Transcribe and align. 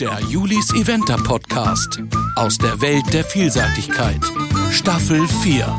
Der 0.00 0.18
Julis 0.28 0.74
Eventer 0.74 1.16
Podcast 1.16 2.02
aus 2.34 2.58
der 2.58 2.80
Welt 2.80 3.04
der 3.12 3.22
Vielseitigkeit. 3.22 4.20
Staffel 4.72 5.24
4. 5.28 5.78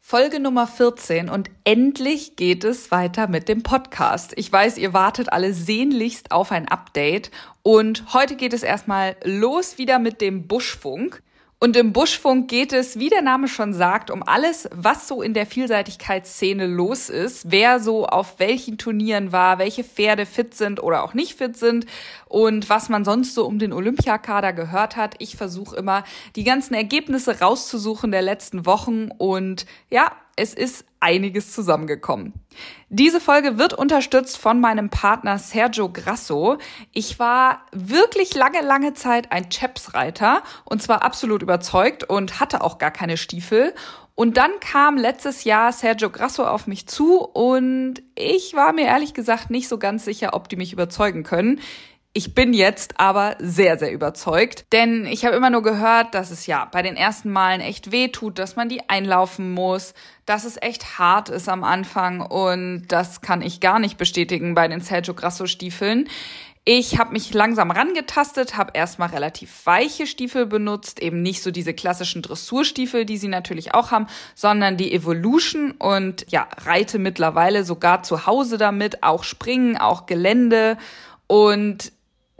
Folge 0.00 0.40
Nummer 0.40 0.66
14 0.66 1.28
und 1.28 1.50
endlich 1.62 2.34
geht 2.34 2.64
es 2.64 2.90
weiter 2.90 3.28
mit 3.28 3.48
dem 3.48 3.62
Podcast. 3.62 4.32
Ich 4.34 4.50
weiß, 4.52 4.76
ihr 4.78 4.92
wartet 4.92 5.32
alle 5.32 5.54
sehnlichst 5.54 6.32
auf 6.32 6.50
ein 6.50 6.66
Update 6.66 7.30
und 7.62 8.12
heute 8.12 8.34
geht 8.34 8.54
es 8.54 8.64
erstmal 8.64 9.14
los 9.22 9.78
wieder 9.78 10.00
mit 10.00 10.20
dem 10.20 10.48
Buschfunk. 10.48 11.22
Und 11.62 11.76
im 11.76 11.92
Buschfunk 11.92 12.48
geht 12.48 12.72
es, 12.72 12.98
wie 12.98 13.08
der 13.08 13.22
Name 13.22 13.46
schon 13.46 13.72
sagt, 13.72 14.10
um 14.10 14.24
alles, 14.24 14.68
was 14.74 15.06
so 15.06 15.22
in 15.22 15.32
der 15.32 15.46
Vielseitigkeitsszene 15.46 16.66
los 16.66 17.08
ist, 17.08 17.52
wer 17.52 17.78
so 17.78 18.04
auf 18.04 18.40
welchen 18.40 18.78
Turnieren 18.78 19.30
war, 19.30 19.60
welche 19.60 19.84
Pferde 19.84 20.26
fit 20.26 20.56
sind 20.56 20.82
oder 20.82 21.04
auch 21.04 21.14
nicht 21.14 21.38
fit 21.38 21.56
sind 21.56 21.86
und 22.26 22.68
was 22.68 22.88
man 22.88 23.04
sonst 23.04 23.36
so 23.36 23.46
um 23.46 23.60
den 23.60 23.72
Olympiakader 23.72 24.52
gehört 24.52 24.96
hat. 24.96 25.14
Ich 25.20 25.36
versuche 25.36 25.76
immer, 25.76 26.02
die 26.34 26.42
ganzen 26.42 26.74
Ergebnisse 26.74 27.38
rauszusuchen 27.38 28.10
der 28.10 28.22
letzten 28.22 28.66
Wochen 28.66 29.10
und 29.16 29.64
ja, 29.88 30.10
es 30.36 30.54
ist 30.54 30.84
einiges 31.00 31.52
zusammengekommen. 31.52 32.32
Diese 32.88 33.20
Folge 33.20 33.58
wird 33.58 33.74
unterstützt 33.74 34.38
von 34.38 34.60
meinem 34.60 34.88
Partner 34.88 35.38
Sergio 35.38 35.90
Grasso. 35.90 36.58
Ich 36.92 37.18
war 37.18 37.62
wirklich 37.72 38.34
lange, 38.34 38.60
lange 38.62 38.94
Zeit 38.94 39.32
ein 39.32 39.50
Chaps-Reiter 39.50 40.42
und 40.64 40.82
zwar 40.82 41.02
absolut 41.02 41.42
überzeugt 41.42 42.04
und 42.04 42.40
hatte 42.40 42.62
auch 42.62 42.78
gar 42.78 42.90
keine 42.90 43.16
Stiefel. 43.16 43.74
Und 44.14 44.36
dann 44.36 44.52
kam 44.60 44.98
letztes 44.98 45.44
Jahr 45.44 45.72
Sergio 45.72 46.10
Grasso 46.10 46.44
auf 46.44 46.66
mich 46.66 46.86
zu 46.86 47.18
und 47.20 48.02
ich 48.14 48.54
war 48.54 48.72
mir 48.72 48.84
ehrlich 48.84 49.14
gesagt 49.14 49.50
nicht 49.50 49.68
so 49.68 49.78
ganz 49.78 50.04
sicher, 50.04 50.34
ob 50.34 50.48
die 50.48 50.56
mich 50.56 50.72
überzeugen 50.72 51.22
können. 51.22 51.60
Ich 52.14 52.34
bin 52.34 52.52
jetzt 52.52 53.00
aber 53.00 53.36
sehr, 53.38 53.78
sehr 53.78 53.90
überzeugt, 53.90 54.66
denn 54.72 55.06
ich 55.06 55.24
habe 55.24 55.34
immer 55.34 55.48
nur 55.48 55.62
gehört, 55.62 56.14
dass 56.14 56.30
es 56.30 56.46
ja 56.46 56.66
bei 56.70 56.82
den 56.82 56.94
ersten 56.94 57.30
Malen 57.30 57.62
echt 57.62 57.90
weh 57.90 58.08
tut, 58.08 58.38
dass 58.38 58.54
man 58.54 58.68
die 58.68 58.86
einlaufen 58.90 59.50
muss, 59.50 59.94
dass 60.26 60.44
es 60.44 60.60
echt 60.60 60.98
hart 60.98 61.30
ist 61.30 61.48
am 61.48 61.64
Anfang 61.64 62.20
und 62.20 62.84
das 62.88 63.22
kann 63.22 63.40
ich 63.40 63.60
gar 63.60 63.78
nicht 63.78 63.96
bestätigen 63.96 64.54
bei 64.54 64.68
den 64.68 64.82
Sergio 64.82 65.14
Grasso 65.14 65.46
Stiefeln. 65.46 66.06
Ich 66.66 66.98
habe 66.98 67.12
mich 67.12 67.32
langsam 67.32 67.70
rangetastet, 67.70 68.58
habe 68.58 68.72
erstmal 68.74 69.08
relativ 69.08 69.64
weiche 69.64 70.06
Stiefel 70.06 70.44
benutzt, 70.44 71.00
eben 71.00 71.22
nicht 71.22 71.42
so 71.42 71.50
diese 71.50 71.72
klassischen 71.72 72.20
Dressurstiefel, 72.20 73.06
die 73.06 73.16
sie 73.16 73.28
natürlich 73.28 73.72
auch 73.72 73.90
haben, 73.90 74.06
sondern 74.34 74.76
die 74.76 74.92
Evolution 74.92 75.70
und 75.72 76.26
ja, 76.30 76.46
reite 76.58 76.98
mittlerweile 76.98 77.64
sogar 77.64 78.02
zu 78.02 78.26
Hause 78.26 78.58
damit, 78.58 79.02
auch 79.02 79.24
springen, 79.24 79.78
auch 79.78 80.04
Gelände 80.04 80.76
und 81.26 81.90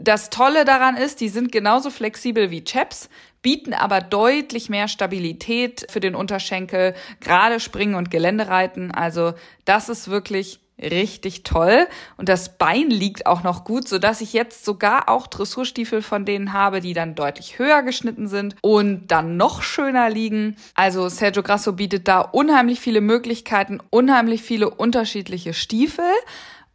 das 0.03 0.29
Tolle 0.29 0.65
daran 0.65 0.97
ist, 0.97 1.21
die 1.21 1.29
sind 1.29 1.51
genauso 1.51 1.89
flexibel 1.89 2.51
wie 2.51 2.63
Chaps, 2.63 3.09
bieten 3.41 3.73
aber 3.73 4.01
deutlich 4.01 4.69
mehr 4.69 4.87
Stabilität 4.87 5.85
für 5.89 5.99
den 5.99 6.15
Unterschenkel, 6.15 6.93
gerade 7.21 7.59
Springen 7.59 7.95
und 7.95 8.11
Geländereiten. 8.11 8.91
Also 8.91 9.33
das 9.65 9.89
ist 9.89 10.09
wirklich 10.09 10.59
richtig 10.81 11.43
toll 11.43 11.87
und 12.17 12.29
das 12.29 12.57
Bein 12.57 12.89
liegt 12.89 13.27
auch 13.27 13.43
noch 13.43 13.63
gut, 13.63 13.87
so 13.87 13.99
dass 13.99 14.21
ich 14.21 14.33
jetzt 14.33 14.65
sogar 14.65 15.07
auch 15.07 15.27
Dressurstiefel 15.27 16.01
von 16.01 16.25
denen 16.25 16.51
habe, 16.51 16.81
die 16.81 16.93
dann 16.93 17.15
deutlich 17.15 17.59
höher 17.59 17.83
geschnitten 17.83 18.27
sind 18.27 18.55
und 18.61 19.07
dann 19.07 19.37
noch 19.37 19.61
schöner 19.61 20.09
liegen. 20.09 20.57
Also 20.75 21.09
Sergio 21.09 21.43
Grasso 21.43 21.73
bietet 21.73 22.07
da 22.07 22.19
unheimlich 22.19 22.79
viele 22.79 23.01
Möglichkeiten, 23.01 23.79
unheimlich 23.91 24.41
viele 24.41 24.69
unterschiedliche 24.69 25.53
Stiefel, 25.53 26.09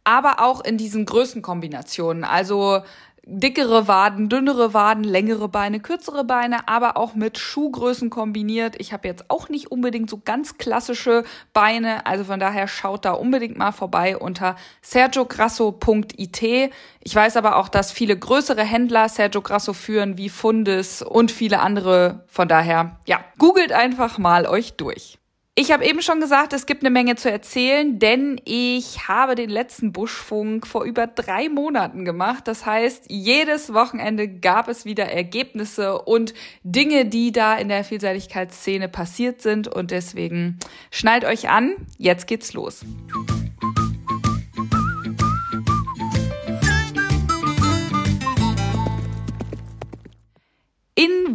aber 0.05 0.39
auch 0.39 0.63
in 0.63 0.77
diesen 0.77 1.05
Größenkombinationen. 1.05 2.23
Also 2.23 2.81
dickere 3.29 3.87
Waden, 3.87 4.27
dünnere 4.27 4.73
Waden, 4.73 5.03
längere 5.03 5.47
Beine, 5.47 5.79
kürzere 5.79 6.23
Beine, 6.23 6.67
aber 6.67 6.97
auch 6.97 7.13
mit 7.13 7.37
Schuhgrößen 7.37 8.09
kombiniert. 8.09 8.75
Ich 8.79 8.91
habe 8.91 9.07
jetzt 9.07 9.29
auch 9.29 9.49
nicht 9.49 9.71
unbedingt 9.71 10.09
so 10.09 10.19
ganz 10.23 10.57
klassische 10.57 11.23
Beine, 11.53 12.05
also 12.07 12.23
von 12.23 12.39
daher 12.39 12.67
schaut 12.67 13.05
da 13.05 13.11
unbedingt 13.11 13.57
mal 13.57 13.71
vorbei 13.71 14.17
unter 14.17 14.55
sergiograsso.it. 14.81 16.71
Ich 17.01 17.15
weiß 17.15 17.37
aber 17.37 17.57
auch, 17.57 17.69
dass 17.69 17.91
viele 17.91 18.17
größere 18.17 18.63
Händler 18.63 19.07
Sergio 19.07 19.41
Grasso 19.41 19.73
führen, 19.73 20.17
wie 20.17 20.29
Fundis 20.29 21.01
und 21.03 21.31
viele 21.31 21.59
andere. 21.59 22.23
Von 22.27 22.47
daher, 22.47 22.97
ja, 23.05 23.19
googelt 23.37 23.71
einfach 23.71 24.17
mal 24.17 24.47
euch 24.47 24.73
durch. 24.73 25.18
Ich 25.61 25.73
habe 25.73 25.85
eben 25.85 26.01
schon 26.01 26.21
gesagt, 26.21 26.53
es 26.53 26.65
gibt 26.65 26.83
eine 26.83 26.89
Menge 26.89 27.17
zu 27.17 27.29
erzählen, 27.29 27.99
denn 27.99 28.39
ich 28.45 29.09
habe 29.09 29.35
den 29.35 29.49
letzten 29.49 29.91
Buschfunk 29.91 30.65
vor 30.65 30.85
über 30.85 31.05
drei 31.05 31.49
Monaten 31.49 32.05
gemacht. 32.05 32.47
Das 32.47 32.65
heißt, 32.65 33.07
jedes 33.09 33.73
Wochenende 33.73 34.29
gab 34.29 34.69
es 34.69 34.85
wieder 34.85 35.07
Ergebnisse 35.11 36.01
und 36.01 36.33
Dinge, 36.63 37.07
die 37.07 37.33
da 37.33 37.57
in 37.57 37.67
der 37.67 37.83
Vielseitigkeitsszene 37.83 38.87
passiert 38.87 39.41
sind. 39.41 39.67
Und 39.67 39.91
deswegen 39.91 40.59
schnallt 40.91 41.25
euch 41.25 41.49
an, 41.49 41.75
jetzt 41.97 42.27
geht's 42.27 42.53
los. 42.53 42.85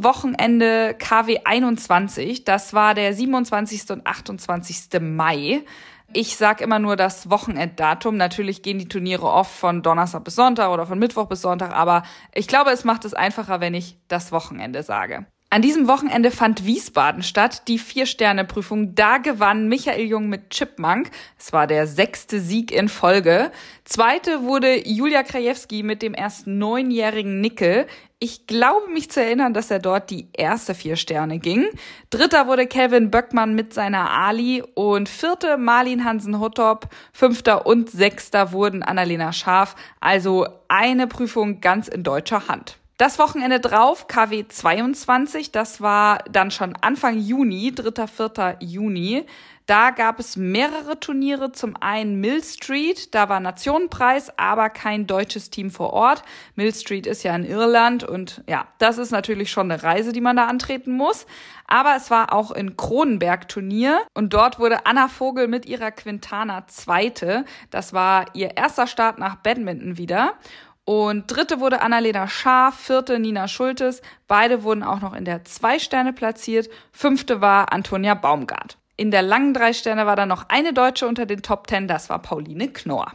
Wochenende 0.04 0.94
KW 0.98 1.40
21. 1.44 2.44
Das 2.44 2.74
war 2.74 2.94
der 2.94 3.12
27. 3.12 3.90
und 3.90 4.06
28. 4.06 5.00
Mai. 5.00 5.64
Ich 6.12 6.36
sag 6.36 6.60
immer 6.60 6.78
nur 6.78 6.96
das 6.96 7.30
Wochenenddatum. 7.30 8.16
Natürlich 8.16 8.62
gehen 8.62 8.78
die 8.78 8.88
Turniere 8.88 9.26
oft 9.26 9.50
von 9.50 9.82
Donnerstag 9.82 10.22
bis 10.22 10.36
Sonntag 10.36 10.70
oder 10.70 10.86
von 10.86 10.98
Mittwoch 10.98 11.26
bis 11.26 11.40
Sonntag, 11.40 11.72
aber 11.72 12.04
ich 12.32 12.46
glaube, 12.46 12.70
es 12.70 12.84
macht 12.84 13.04
es 13.04 13.14
einfacher, 13.14 13.60
wenn 13.60 13.74
ich 13.74 13.98
das 14.06 14.30
Wochenende 14.30 14.82
sage. 14.84 15.26
An 15.54 15.62
diesem 15.62 15.86
Wochenende 15.86 16.32
fand 16.32 16.66
Wiesbaden 16.66 17.22
statt, 17.22 17.68
die 17.68 17.78
Vier-Sterne-Prüfung. 17.78 18.96
Da 18.96 19.18
gewann 19.18 19.68
Michael 19.68 20.04
Jung 20.04 20.28
mit 20.28 20.50
Chipmunk. 20.50 21.12
Es 21.38 21.52
war 21.52 21.68
der 21.68 21.86
sechste 21.86 22.40
Sieg 22.40 22.72
in 22.72 22.88
Folge. 22.88 23.52
Zweite 23.84 24.42
wurde 24.42 24.84
Julia 24.84 25.22
Krajewski 25.22 25.84
mit 25.84 26.02
dem 26.02 26.12
erst 26.12 26.48
neunjährigen 26.48 27.40
Nickel. 27.40 27.86
Ich 28.18 28.48
glaube 28.48 28.90
mich 28.90 29.12
zu 29.12 29.22
erinnern, 29.22 29.54
dass 29.54 29.70
er 29.70 29.78
dort 29.78 30.10
die 30.10 30.26
erste 30.32 30.74
vier 30.74 30.96
Sterne 30.96 31.38
ging. 31.38 31.68
Dritter 32.10 32.48
wurde 32.48 32.66
Kevin 32.66 33.12
Böckmann 33.12 33.54
mit 33.54 33.72
seiner 33.72 34.10
Ali 34.10 34.64
und 34.74 35.08
vierte 35.08 35.56
Marlin 35.56 36.04
Hansen-Hottop. 36.04 36.88
Fünfter 37.12 37.64
und 37.64 37.88
sechster 37.88 38.50
wurden 38.50 38.82
Annalena 38.82 39.32
Scharf. 39.32 39.76
Also 40.00 40.48
eine 40.66 41.06
Prüfung 41.06 41.60
ganz 41.60 41.86
in 41.86 42.02
deutscher 42.02 42.48
Hand. 42.48 42.76
Das 42.96 43.18
Wochenende 43.18 43.58
drauf, 43.58 44.06
KW 44.06 44.46
22, 44.46 45.50
das 45.50 45.80
war 45.80 46.18
dann 46.30 46.52
schon 46.52 46.76
Anfang 46.80 47.18
Juni, 47.18 47.72
3. 47.74 48.06
4. 48.06 48.56
Juni. 48.60 49.26
Da 49.66 49.90
gab 49.90 50.20
es 50.20 50.36
mehrere 50.36 51.00
Turniere. 51.00 51.50
Zum 51.50 51.74
einen 51.80 52.20
Mill 52.20 52.44
Street, 52.44 53.12
da 53.12 53.28
war 53.28 53.40
Nationenpreis, 53.40 54.38
aber 54.38 54.70
kein 54.70 55.08
deutsches 55.08 55.50
Team 55.50 55.72
vor 55.72 55.92
Ort. 55.92 56.22
Mill 56.54 56.72
Street 56.72 57.08
ist 57.08 57.24
ja 57.24 57.34
in 57.34 57.44
Irland 57.44 58.04
und 58.04 58.44
ja, 58.46 58.68
das 58.78 58.98
ist 58.98 59.10
natürlich 59.10 59.50
schon 59.50 59.72
eine 59.72 59.82
Reise, 59.82 60.12
die 60.12 60.20
man 60.20 60.36
da 60.36 60.46
antreten 60.46 60.92
muss. 60.92 61.26
Aber 61.66 61.96
es 61.96 62.12
war 62.12 62.32
auch 62.32 62.52
in 62.52 62.76
Kronenberg 62.76 63.48
Turnier 63.48 64.02
und 64.12 64.34
dort 64.34 64.60
wurde 64.60 64.86
Anna 64.86 65.08
Vogel 65.08 65.48
mit 65.48 65.66
ihrer 65.66 65.90
Quintana 65.90 66.68
Zweite. 66.68 67.44
Das 67.70 67.92
war 67.92 68.26
ihr 68.34 68.56
erster 68.56 68.86
Start 68.86 69.18
nach 69.18 69.36
Badminton 69.36 69.98
wieder. 69.98 70.34
Und 70.84 71.28
dritte 71.28 71.60
wurde 71.60 71.80
Annalena 71.80 72.28
Schaaf, 72.28 72.78
vierte 72.78 73.18
Nina 73.18 73.48
Schultes. 73.48 74.02
Beide 74.28 74.62
wurden 74.64 74.82
auch 74.82 75.00
noch 75.00 75.14
in 75.14 75.24
der 75.24 75.44
zwei 75.44 75.78
Sterne 75.78 76.12
platziert. 76.12 76.68
Fünfte 76.92 77.40
war 77.40 77.72
Antonia 77.72 78.14
Baumgart. 78.14 78.76
In 78.96 79.10
der 79.10 79.22
langen 79.22 79.54
drei 79.54 79.72
Sterne 79.72 80.06
war 80.06 80.14
dann 80.14 80.28
noch 80.28 80.48
eine 80.50 80.72
Deutsche 80.72 81.08
unter 81.08 81.26
den 81.26 81.42
Top 81.42 81.66
Ten, 81.66 81.88
das 81.88 82.10
war 82.10 82.20
Pauline 82.20 82.68
Knorr. 82.68 83.12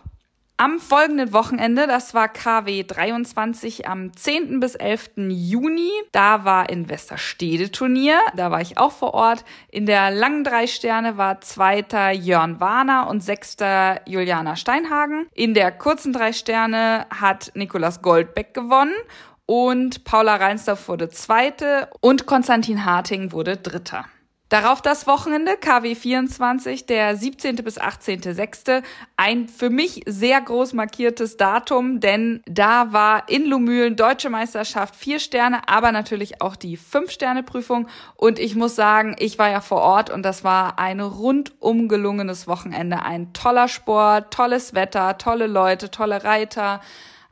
Am 0.61 0.77
folgenden 0.77 1.31
Wochenende, 1.31 1.87
das 1.87 2.13
war 2.13 2.27
KW 2.27 2.83
23 2.83 3.87
am 3.87 4.11
10. 4.13 4.59
bis 4.59 4.75
11. 4.75 5.11
Juni, 5.29 5.89
da 6.11 6.43
war 6.43 6.69
in 6.69 6.89
Westerstede 6.89 7.71
Turnier, 7.71 8.19
da 8.35 8.51
war 8.51 8.59
ich 8.59 8.77
auch 8.77 8.91
vor 8.91 9.13
Ort. 9.13 9.45
In 9.69 9.85
der 9.85 10.11
langen 10.11 10.43
drei 10.43 10.67
Sterne 10.67 11.15
war 11.15 11.39
zweiter 11.39 12.11
Jörn 12.11 12.59
Warner 12.59 13.07
und 13.09 13.23
sechster 13.23 14.01
Juliana 14.05 14.57
Steinhagen. 14.57 15.29
In 15.33 15.53
der 15.53 15.71
kurzen 15.71 16.11
drei 16.11 16.33
Sterne 16.33 17.05
hat 17.09 17.53
Nikolas 17.55 18.01
Goldbeck 18.01 18.53
gewonnen 18.53 18.95
und 19.45 20.03
Paula 20.03 20.35
Reinsdorf 20.35 20.89
wurde 20.89 21.07
zweite 21.07 21.89
und 22.01 22.25
Konstantin 22.25 22.83
Harting 22.83 23.31
wurde 23.31 23.55
dritter. 23.55 24.07
Darauf 24.49 24.81
das 24.81 25.05
Wochenende, 25.05 25.57
KW 25.57 25.93
24, 25.93 26.87
der 26.87 27.15
17. 27.15 27.57
bis 27.57 27.79
18.06. 27.79 28.81
Ein 29.15 29.47
für 29.47 29.69
mich 29.69 30.01
sehr 30.07 30.41
groß 30.41 30.73
markiertes 30.73 31.37
Datum, 31.37 31.99
denn 31.99 32.41
da 32.47 32.91
war 32.91 33.29
in 33.29 33.45
Lumülen 33.45 33.95
Deutsche 33.95 34.31
Meisterschaft 34.31 34.95
vier 34.95 35.19
Sterne, 35.19 35.69
aber 35.69 35.91
natürlich 35.91 36.41
auch 36.41 36.55
die 36.55 36.77
Fünf-Sterne-Prüfung. 36.77 37.87
Und 38.15 38.39
ich 38.39 38.55
muss 38.55 38.75
sagen, 38.75 39.15
ich 39.19 39.37
war 39.37 39.51
ja 39.51 39.61
vor 39.61 39.81
Ort 39.81 40.09
und 40.09 40.23
das 40.23 40.43
war 40.43 40.79
ein 40.79 40.99
rundum 40.99 41.87
gelungenes 41.87 42.47
Wochenende. 42.47 43.03
Ein 43.03 43.33
toller 43.33 43.67
Sport, 43.67 44.33
tolles 44.33 44.73
Wetter, 44.73 45.19
tolle 45.19 45.45
Leute, 45.45 45.91
tolle 45.91 46.23
Reiter 46.23 46.81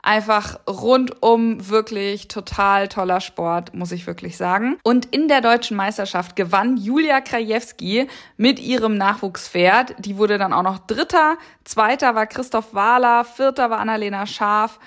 Einfach 0.08 0.58
rundum 0.66 1.68
wirklich 1.68 2.28
total 2.28 2.88
toller 2.88 3.20
Sport, 3.20 3.74
muss 3.74 3.92
ich 3.92 4.06
wirklich 4.06 4.38
sagen. 4.38 4.78
Und 4.82 5.04
in 5.04 5.28
der 5.28 5.42
deutschen 5.42 5.76
Meisterschaft 5.76 6.34
gewann 6.34 6.78
Julia 6.78 7.20
Krajewski 7.20 8.08
mit 8.38 8.58
ihrem 8.58 8.96
Nachwuchspferd. 8.96 9.96
Die 9.98 10.16
wurde 10.16 10.38
dann 10.38 10.54
auch 10.54 10.62
noch 10.62 10.78
Dritter. 10.78 11.36
Zweiter 11.64 12.14
war 12.14 12.26
Christoph 12.26 12.72
Wahler. 12.72 13.26
Vierter 13.26 13.68
war 13.68 13.80
Annalena 13.80 14.24
Scharf. 14.24 14.78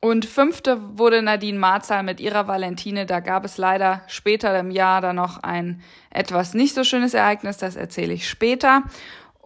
Und 0.00 0.26
fünfte 0.26 0.98
wurde 0.98 1.22
Nadine 1.22 1.58
Marzal 1.58 2.02
mit 2.02 2.20
ihrer 2.20 2.46
Valentine. 2.46 3.06
Da 3.06 3.20
gab 3.20 3.46
es 3.46 3.56
leider 3.56 4.02
später 4.08 4.58
im 4.60 4.70
Jahr 4.70 5.00
dann 5.00 5.16
noch 5.16 5.42
ein 5.42 5.80
etwas 6.10 6.52
nicht 6.52 6.74
so 6.74 6.84
schönes 6.84 7.14
Ereignis. 7.14 7.56
Das 7.56 7.76
erzähle 7.76 8.12
ich 8.12 8.28
später. 8.28 8.82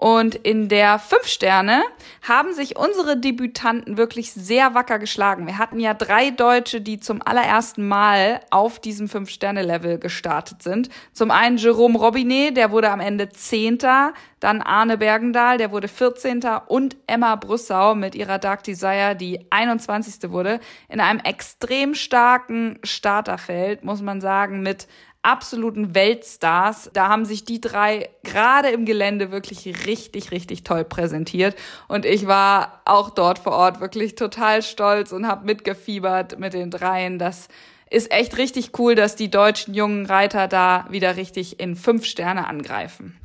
Und 0.00 0.35
in 0.35 0.70
der 0.70 0.99
Fünf 0.99 1.26
Sterne 1.26 1.82
haben 2.26 2.55
sich 2.55 2.79
unsere 2.79 3.19
Debütanten 3.19 3.99
wirklich 3.99 4.32
sehr 4.32 4.75
wacker 4.75 4.99
geschlagen. 4.99 5.47
Wir 5.47 5.58
hatten 5.58 5.79
ja 5.79 5.93
drei 5.93 6.31
Deutsche, 6.31 6.81
die 6.81 7.00
zum 7.00 7.20
allerersten 7.23 7.87
Mal 7.87 8.41
auf 8.49 8.79
diesem 8.79 9.11
Fünf-Sterne-Level 9.11 9.99
gestartet 9.99 10.62
sind. 10.62 10.88
Zum 11.12 11.31
einen 11.31 11.58
Jerome 11.58 11.99
Robinet, 11.99 12.56
der 12.56 12.70
wurde 12.70 12.91
am 12.91 13.00
Ende 13.00 13.29
Zehnter. 13.29 14.14
Dann 14.41 14.62
Arne 14.62 14.97
Bergendahl, 14.97 15.58
der 15.58 15.70
wurde 15.70 15.87
14. 15.87 16.41
Und 16.67 16.97
Emma 17.06 17.37
Brüssau 17.37 17.94
mit 17.94 18.14
ihrer 18.14 18.38
Dark 18.38 18.64
Desire, 18.64 19.14
die 19.14 19.47
21. 19.50 20.31
wurde. 20.31 20.61
In 20.88 21.00
einem 21.00 21.20
extrem 21.20 21.94
starken 21.94 22.79
Starterfeld, 22.82 23.85
muss 23.85 24.00
man 24.00 24.23
sagen, 24.23 24.62
mit 24.62 24.87
absoluten 25.22 25.94
Weltstars. 25.94 26.90
Da 26.93 27.08
haben 27.08 27.25
sich 27.25 27.44
die 27.44 27.61
drei 27.61 28.08
gerade 28.22 28.69
im 28.69 28.87
Gelände 28.87 29.31
wirklich 29.31 29.67
richtig, 29.87 30.31
richtig 30.31 30.64
toll 30.64 30.84
präsentiert. 30.84 31.56
Und 31.88 32.06
ich 32.06 32.26
war 32.26 32.81
auch 32.84 33.11
dort 33.11 33.38
vor 33.38 33.52
Ort 33.52 33.81
wirklich 33.81 34.14
total 34.14 34.62
stolz 34.62 35.12
und 35.12 35.26
habe 35.26 35.44
mitgefiebert 35.44 36.38
mit 36.38 36.55
den 36.55 36.70
dreien. 36.70 37.19
Das 37.19 37.49
ist 37.90 38.11
echt 38.12 38.38
richtig 38.38 38.78
cool, 38.78 38.94
dass 38.94 39.17
die 39.17 39.31
deutschen 39.31 39.75
jungen 39.75 40.06
Reiter 40.06 40.49
da 40.49 40.87
wieder 40.90 41.17
richtig 41.17 41.61
in 41.61 41.76
fünf 41.76 42.06
Sterne 42.06 42.46
angreifen. 42.46 43.19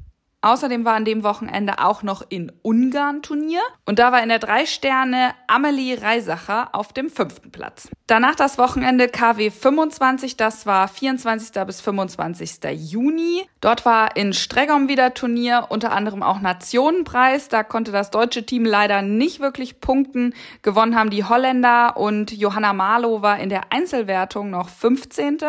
Außerdem 0.45 0.86
war 0.86 0.94
an 0.94 1.06
dem 1.06 1.24
Wochenende 1.24 1.80
auch 1.80 2.03
noch 2.03 2.21
in 2.30 2.51
Ungarn 2.62 3.24
Turnier 3.24 3.62
und 3.83 3.97
da 3.97 4.12
war 4.12 4.21
in 4.21 4.30
der 4.30 4.38
drei 4.38 4.68
Sterne 4.68 5.33
Amelie 5.47 6.00
Reisacher 6.00 6.69
auf 6.74 6.94
dem 6.94 7.09
fünften 7.09 7.50
Platz. 7.50 7.89
Danach 8.06 8.36
das 8.36 8.59
Wochenende 8.59 9.07
KW 9.07 9.50
25, 9.50 10.38
das 10.38 10.68
war 10.68 10.88
24. 10.88 11.65
bis 11.65 11.81
25. 11.81 12.59
Juni. 12.75 13.42
Dort 13.59 13.88
war 13.88 14.15
in 14.15 14.33
Stregom 14.33 14.88
wieder 14.88 15.15
Turnier, 15.15 15.65
unter 15.69 15.92
anderem 15.92 16.21
auch 16.21 16.39
Nationenpreis. 16.39 17.50
Da 17.50 17.63
konnte 17.63 17.91
das 17.91 18.12
deutsche 18.12 18.45
Team 18.45 18.65
leider 18.65 19.01
nicht 19.01 19.39
wirklich 19.39 19.80
punkten. 19.80 20.36
Gewonnen 20.62 20.95
haben 20.95 21.09
die 21.09 21.24
Holländer 21.24 21.98
und 21.98 22.31
Johanna 22.31 22.74
Marlow 22.74 23.24
war 23.24 23.39
in 23.39 23.50
der 23.50 23.74
Einzelwertung 23.74 24.51
noch 24.51 24.69
15. 24.69 25.39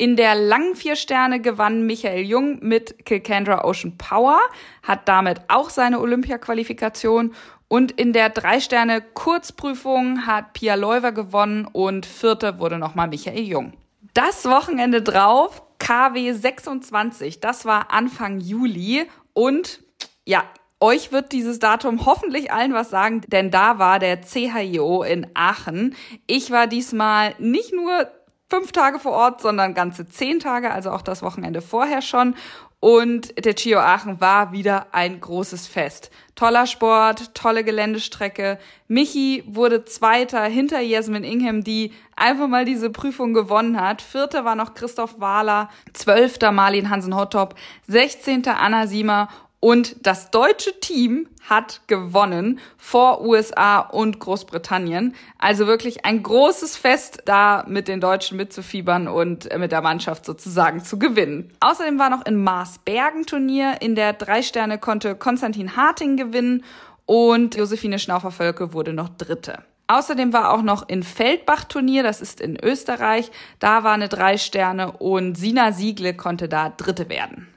In 0.00 0.16
der 0.16 0.34
langen 0.34 0.76
vier 0.76 0.96
Sterne 0.96 1.42
gewann 1.42 1.84
Michael 1.84 2.24
Jung 2.24 2.60
mit 2.62 3.04
Kilkandra 3.04 3.66
Ocean 3.66 3.98
Power, 3.98 4.40
hat 4.82 5.06
damit 5.06 5.42
auch 5.48 5.68
seine 5.68 6.00
Olympia-Qualifikation. 6.00 7.34
Und 7.68 7.92
in 7.92 8.14
der 8.14 8.30
drei 8.30 8.60
Sterne 8.60 9.02
Kurzprüfung 9.02 10.24
hat 10.24 10.54
Pia 10.54 10.74
Leuver 10.74 11.12
gewonnen 11.12 11.68
und 11.70 12.06
vierte 12.06 12.58
wurde 12.58 12.78
nochmal 12.78 13.08
Michael 13.08 13.42
Jung. 13.42 13.74
Das 14.14 14.46
Wochenende 14.46 15.02
drauf, 15.02 15.62
KW 15.78 16.32
26, 16.32 17.40
das 17.40 17.66
war 17.66 17.92
Anfang 17.92 18.40
Juli 18.40 19.06
und 19.34 19.82
ja, 20.24 20.44
euch 20.82 21.12
wird 21.12 21.32
dieses 21.32 21.58
Datum 21.58 22.06
hoffentlich 22.06 22.50
allen 22.50 22.72
was 22.72 22.88
sagen, 22.88 23.20
denn 23.26 23.50
da 23.50 23.78
war 23.78 23.98
der 23.98 24.22
CHIO 24.22 25.02
in 25.02 25.26
Aachen. 25.34 25.94
Ich 26.26 26.50
war 26.50 26.66
diesmal 26.66 27.34
nicht 27.38 27.74
nur 27.74 28.10
fünf 28.50 28.72
Tage 28.72 28.98
vor 28.98 29.12
Ort, 29.12 29.40
sondern 29.40 29.74
ganze 29.74 30.08
zehn 30.08 30.40
Tage, 30.40 30.70
also 30.72 30.90
auch 30.90 31.02
das 31.02 31.22
Wochenende 31.22 31.62
vorher 31.62 32.02
schon. 32.02 32.34
Und 32.80 33.44
der 33.44 33.54
Chio 33.54 33.78
Aachen 33.78 34.22
war 34.22 34.52
wieder 34.52 34.86
ein 34.92 35.20
großes 35.20 35.66
Fest. 35.66 36.10
Toller 36.34 36.66
Sport, 36.66 37.34
tolle 37.34 37.62
Geländestrecke. 37.62 38.58
Michi 38.88 39.44
wurde 39.46 39.84
Zweiter 39.84 40.42
hinter 40.44 40.80
Jasmin 40.80 41.22
Ingham, 41.22 41.62
die 41.62 41.92
einfach 42.16 42.48
mal 42.48 42.64
diese 42.64 42.88
Prüfung 42.88 43.34
gewonnen 43.34 43.78
hat. 43.78 44.00
Vierter 44.00 44.46
war 44.46 44.54
noch 44.54 44.72
Christoph 44.72 45.20
Wahler, 45.20 45.68
Zwölfter 45.92 46.52
Marlin 46.52 46.88
Hansen-Hottop, 46.88 47.54
Sechzehnter 47.86 48.58
Anna 48.58 48.86
Siemer 48.86 49.28
und 49.60 50.06
das 50.06 50.30
deutsche 50.30 50.80
Team 50.80 51.28
hat 51.48 51.82
gewonnen 51.86 52.60
vor 52.78 53.20
USA 53.20 53.80
und 53.80 54.18
Großbritannien. 54.18 55.14
Also 55.38 55.66
wirklich 55.66 56.06
ein 56.06 56.22
großes 56.22 56.78
Fest, 56.78 57.22
da 57.26 57.64
mit 57.68 57.86
den 57.86 58.00
Deutschen 58.00 58.38
mitzufiebern 58.38 59.06
und 59.06 59.54
mit 59.58 59.70
der 59.70 59.82
Mannschaft 59.82 60.24
sozusagen 60.24 60.82
zu 60.82 60.98
gewinnen. 60.98 61.52
Außerdem 61.60 61.98
war 61.98 62.08
noch 62.08 62.24
in 62.24 62.42
Marsbergen 62.42 63.26
Turnier. 63.26 63.76
In 63.80 63.94
der 63.94 64.14
drei 64.14 64.40
Sterne 64.42 64.78
konnte 64.78 65.14
Konstantin 65.14 65.76
Harting 65.76 66.16
gewinnen 66.16 66.64
und 67.04 67.54
Josephine 67.54 67.98
Schnaufer-Völke 67.98 68.72
wurde 68.72 68.94
noch 68.94 69.10
Dritte. 69.10 69.64
Außerdem 69.88 70.32
war 70.32 70.54
auch 70.54 70.62
noch 70.62 70.88
in 70.88 71.02
Feldbach 71.02 71.64
Turnier, 71.64 72.04
das 72.04 72.20
ist 72.20 72.40
in 72.40 72.56
Österreich. 72.62 73.30
Da 73.58 73.82
war 73.82 73.92
eine 73.92 74.08
drei 74.08 74.38
Sterne 74.38 74.92
und 74.92 75.36
Sina 75.36 75.72
Siegle 75.72 76.14
konnte 76.14 76.48
da 76.48 76.70
Dritte 76.70 77.08
werden. 77.08 77.48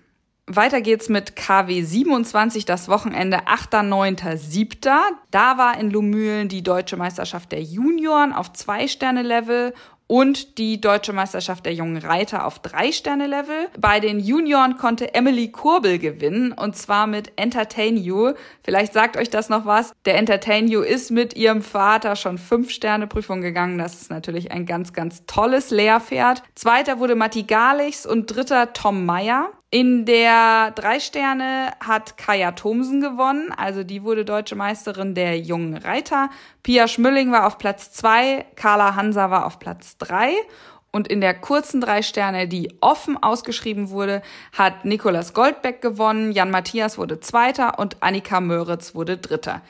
Weiter 0.45 0.81
geht's 0.81 1.07
mit 1.07 1.37
KW 1.37 1.83
27, 1.83 2.65
das 2.65 2.89
Wochenende 2.89 3.47
8., 3.47 3.81
9., 3.81 4.17
7. 4.35 4.69
Da 5.31 5.57
war 5.57 5.79
in 5.79 5.89
Lumülen 5.89 6.49
die 6.49 6.61
deutsche 6.61 6.97
Meisterschaft 6.97 7.53
der 7.53 7.61
Junioren 7.61 8.33
auf 8.33 8.51
Zwei-Sterne-Level 8.51 9.73
und 10.05 10.57
die 10.57 10.81
deutsche 10.81 11.13
Meisterschaft 11.13 11.65
der 11.65 11.73
jungen 11.73 11.95
Reiter 11.95 12.45
auf 12.45 12.59
Drei-Sterne-Level. 12.59 13.69
Bei 13.79 14.01
den 14.01 14.19
Junioren 14.19 14.77
konnte 14.77 15.13
Emily 15.13 15.49
Kurbel 15.49 15.97
gewinnen 15.97 16.51
und 16.51 16.75
zwar 16.75 17.07
mit 17.07 17.31
Entertain 17.37 17.95
You. 17.95 18.33
Vielleicht 18.63 18.91
sagt 18.91 19.15
euch 19.15 19.29
das 19.29 19.47
noch 19.47 19.65
was. 19.65 19.93
Der 20.03 20.17
Entertain 20.17 20.67
You 20.67 20.81
ist 20.81 21.09
mit 21.09 21.35
ihrem 21.37 21.61
Vater 21.61 22.17
schon 22.17 22.37
Fünf-Sterne-Prüfung 22.37 23.39
gegangen. 23.39 23.77
Das 23.77 24.01
ist 24.01 24.11
natürlich 24.11 24.51
ein 24.51 24.65
ganz, 24.65 24.91
ganz 24.91 25.25
tolles 25.25 25.71
Lehrpferd. 25.71 26.43
Zweiter 26.53 26.99
wurde 26.99 27.15
Matti 27.15 27.43
Garlichs 27.43 28.05
und 28.05 28.27
dritter 28.27 28.73
Tom 28.73 29.05
Meyer. 29.05 29.49
In 29.73 30.05
der 30.05 30.69
drei 30.69 30.99
Sterne 30.99 31.71
hat 31.79 32.15
Kaya 32.15 32.51
Thomsen 32.51 33.01
gewonnen, 33.01 33.51
also 33.57 33.83
die 33.83 34.03
wurde 34.03 34.23
deutsche 34.23 34.55
Meisterin 34.55 35.15
der 35.15 35.39
jungen 35.39 35.75
Reiter. 35.75 36.29
Pia 36.61 36.87
Schmülling 36.87 37.31
war 37.31 37.47
auf 37.47 37.57
Platz 37.57 37.91
zwei, 37.91 38.45
Carla 38.55 38.93
Hansa 38.93 39.31
war 39.31 39.47
auf 39.47 39.57
Platz 39.57 39.97
drei. 39.97 40.31
Und 40.91 41.07
in 41.07 41.21
der 41.21 41.33
kurzen 41.33 41.81
drei 41.81 42.03
Sterne, 42.03 42.47
die 42.47 42.71
offen 42.81 43.17
ausgeschrieben 43.17 43.89
wurde, 43.89 44.21
hat 44.55 44.85
Nikolas 44.85 45.33
Goldbeck 45.33 45.81
gewonnen, 45.81 46.33
Jan 46.33 46.51
Matthias 46.51 46.99
wurde 46.99 47.19
Zweiter 47.19 47.79
und 47.79 48.03
Annika 48.03 48.41
Möritz 48.41 48.93
wurde 48.93 49.17
Dritter. 49.17 49.63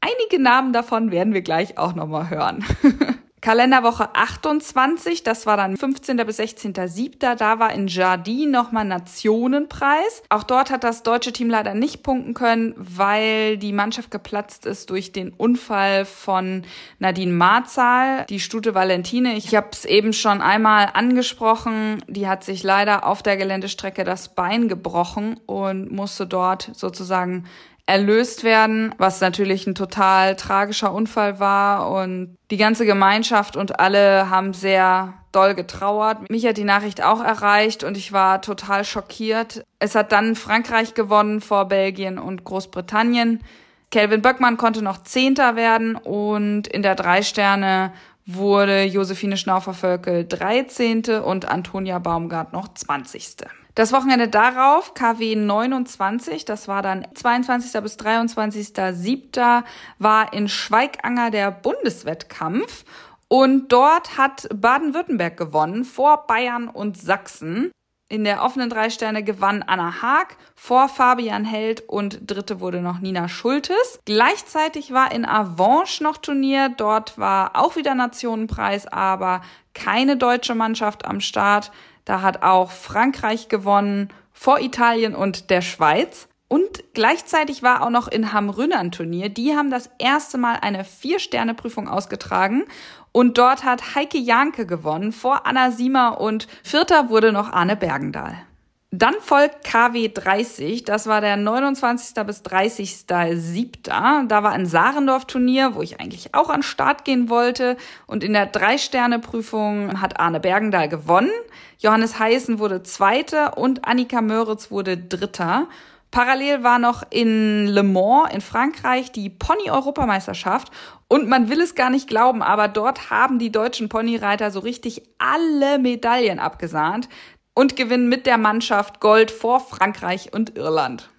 Einige 0.00 0.42
Namen 0.42 0.72
davon 0.72 1.10
werden 1.10 1.34
wir 1.34 1.42
gleich 1.42 1.76
auch 1.76 1.94
nochmal 1.94 2.30
hören. 2.30 2.64
Kalenderwoche 3.40 4.14
28, 4.14 5.22
das 5.22 5.46
war 5.46 5.56
dann 5.56 5.76
15. 5.76 6.16
bis 6.18 6.40
16.7. 6.40 7.36
Da 7.36 7.58
war 7.58 7.72
in 7.72 7.86
Jardin 7.86 8.50
nochmal 8.50 8.84
Nationenpreis. 8.84 10.22
Auch 10.28 10.42
dort 10.42 10.70
hat 10.70 10.82
das 10.84 11.02
deutsche 11.02 11.32
Team 11.32 11.48
leider 11.48 11.74
nicht 11.74 12.02
punkten 12.02 12.34
können, 12.34 12.74
weil 12.76 13.56
die 13.56 13.72
Mannschaft 13.72 14.10
geplatzt 14.10 14.66
ist 14.66 14.90
durch 14.90 15.12
den 15.12 15.30
Unfall 15.30 16.04
von 16.04 16.64
Nadine 16.98 17.32
Marzal, 17.32 18.24
die 18.28 18.40
Stute 18.40 18.74
Valentine. 18.74 19.36
Ich 19.36 19.54
habe 19.54 19.68
es 19.72 19.84
eben 19.84 20.12
schon 20.12 20.40
einmal 20.40 20.90
angesprochen. 20.94 22.02
Die 22.08 22.26
hat 22.26 22.42
sich 22.44 22.62
leider 22.62 23.06
auf 23.06 23.22
der 23.22 23.36
Geländestrecke 23.36 24.04
das 24.04 24.34
Bein 24.34 24.68
gebrochen 24.68 25.38
und 25.46 25.92
musste 25.92 26.26
dort 26.26 26.70
sozusagen 26.74 27.44
erlöst 27.88 28.44
werden, 28.44 28.94
was 28.98 29.22
natürlich 29.22 29.66
ein 29.66 29.74
total 29.74 30.36
tragischer 30.36 30.92
Unfall 30.92 31.40
war 31.40 31.90
und 31.90 32.36
die 32.50 32.58
ganze 32.58 32.84
Gemeinschaft 32.84 33.56
und 33.56 33.80
alle 33.80 34.28
haben 34.28 34.52
sehr 34.52 35.14
doll 35.32 35.54
getrauert. 35.54 36.28
Mich 36.28 36.44
hat 36.44 36.58
die 36.58 36.64
Nachricht 36.64 37.02
auch 37.02 37.24
erreicht 37.24 37.84
und 37.84 37.96
ich 37.96 38.12
war 38.12 38.42
total 38.42 38.84
schockiert. 38.84 39.64
Es 39.78 39.94
hat 39.94 40.12
dann 40.12 40.34
Frankreich 40.34 40.92
gewonnen 40.92 41.40
vor 41.40 41.64
Belgien 41.64 42.18
und 42.18 42.44
Großbritannien. 42.44 43.42
Kelvin 43.90 44.20
Böckmann 44.20 44.58
konnte 44.58 44.82
noch 44.82 45.02
Zehnter 45.04 45.56
werden 45.56 45.96
und 45.96 46.68
in 46.68 46.82
der 46.82 46.94
Drei 46.94 47.22
Sterne 47.22 47.94
wurde 48.26 48.82
Josephine 48.82 49.38
Schnaufer-Völkel 49.38 50.26
13. 50.26 51.04
und 51.24 51.48
Antonia 51.48 51.98
Baumgart 51.98 52.52
noch 52.52 52.68
20. 52.68 53.36
Das 53.78 53.92
Wochenende 53.92 54.26
darauf, 54.26 54.92
KW 54.94 55.36
29, 55.36 56.44
das 56.44 56.66
war 56.66 56.82
dann 56.82 57.06
22. 57.14 57.80
bis 57.80 57.96
23.07., 57.96 59.62
war 60.00 60.32
in 60.32 60.48
Schweiganger 60.48 61.30
der 61.30 61.52
Bundeswettkampf 61.52 62.84
und 63.28 63.68
dort 63.68 64.18
hat 64.18 64.48
Baden-Württemberg 64.52 65.36
gewonnen 65.36 65.84
vor 65.84 66.26
Bayern 66.26 66.66
und 66.66 67.00
Sachsen. 67.00 67.70
In 68.08 68.24
der 68.24 68.42
offenen 68.42 68.68
drei 68.68 68.90
Sterne 68.90 69.22
gewann 69.22 69.62
Anna 69.62 70.02
Haag 70.02 70.38
vor 70.56 70.88
Fabian 70.88 71.44
Held 71.44 71.88
und 71.88 72.18
dritte 72.28 72.58
wurde 72.58 72.80
noch 72.82 72.98
Nina 72.98 73.28
Schultes. 73.28 74.00
Gleichzeitig 74.06 74.92
war 74.92 75.12
in 75.12 75.24
Avanche 75.24 76.02
noch 76.02 76.16
Turnier. 76.16 76.68
Dort 76.68 77.16
war 77.16 77.52
auch 77.54 77.76
wieder 77.76 77.94
Nationenpreis, 77.94 78.88
aber 78.88 79.42
keine 79.72 80.16
deutsche 80.16 80.56
Mannschaft 80.56 81.04
am 81.04 81.20
Start. 81.20 81.70
Da 82.08 82.22
hat 82.22 82.42
auch 82.42 82.70
Frankreich 82.70 83.50
gewonnen 83.50 84.08
vor 84.32 84.60
Italien 84.60 85.14
und 85.14 85.50
der 85.50 85.60
Schweiz. 85.60 86.26
Und 86.48 86.82
gleichzeitig 86.94 87.62
war 87.62 87.82
auch 87.82 87.90
noch 87.90 88.08
in 88.08 88.32
Hamrün 88.32 88.72
ein 88.72 88.90
Turnier. 88.90 89.28
Die 89.28 89.54
haben 89.54 89.70
das 89.70 89.90
erste 89.98 90.38
Mal 90.38 90.54
eine 90.62 90.84
Vier-Sterne-Prüfung 90.84 91.86
ausgetragen. 91.86 92.64
Und 93.12 93.36
dort 93.36 93.62
hat 93.62 93.94
Heike 93.94 94.16
Janke 94.16 94.64
gewonnen 94.64 95.12
vor 95.12 95.46
Anna 95.46 95.70
Siemer 95.70 96.18
und 96.18 96.48
vierter 96.62 97.10
wurde 97.10 97.30
noch 97.30 97.52
Arne 97.52 97.76
Bergendahl. 97.76 98.47
Dann 98.90 99.16
folgt 99.20 99.64
KW 99.64 100.08
30, 100.08 100.82
das 100.82 101.06
war 101.06 101.20
der 101.20 101.36
29. 101.36 102.24
bis 102.24 102.40
30.07. 102.40 104.26
Da 104.26 104.42
war 104.42 104.52
ein 104.52 104.64
Saarendorf-Turnier, 104.64 105.74
wo 105.74 105.82
ich 105.82 106.00
eigentlich 106.00 106.34
auch 106.34 106.48
an 106.48 106.62
Start 106.62 107.04
gehen 107.04 107.28
wollte. 107.28 107.76
Und 108.06 108.24
in 108.24 108.32
der 108.32 108.46
Drei-Sterne-Prüfung 108.46 110.00
hat 110.00 110.18
Arne 110.18 110.40
Bergendahl 110.40 110.88
gewonnen. 110.88 111.30
Johannes 111.78 112.18
Heißen 112.18 112.58
wurde 112.58 112.82
Zweiter 112.82 113.58
und 113.58 113.84
Annika 113.84 114.22
Möritz 114.22 114.70
wurde 114.70 114.96
Dritter. 114.96 115.68
Parallel 116.10 116.62
war 116.62 116.78
noch 116.78 117.02
in 117.10 117.66
Le 117.66 117.82
Mans 117.82 118.32
in 118.32 118.40
Frankreich 118.40 119.12
die 119.12 119.28
Pony-Europameisterschaft 119.28 120.72
und 121.06 121.28
man 121.28 121.50
will 121.50 121.60
es 121.60 121.74
gar 121.74 121.90
nicht 121.90 122.08
glauben, 122.08 122.42
aber 122.42 122.66
dort 122.66 123.10
haben 123.10 123.38
die 123.38 123.52
deutschen 123.52 123.90
Ponyreiter 123.90 124.50
so 124.50 124.60
richtig 124.60 125.02
alle 125.18 125.78
Medaillen 125.78 126.38
abgesahnt 126.38 127.10
und 127.58 127.74
gewinnen 127.74 128.08
mit 128.08 128.24
der 128.24 128.38
Mannschaft 128.38 129.00
Gold 129.00 129.32
vor 129.32 129.58
Frankreich 129.58 130.32
und 130.32 130.56
Irland. 130.56 131.10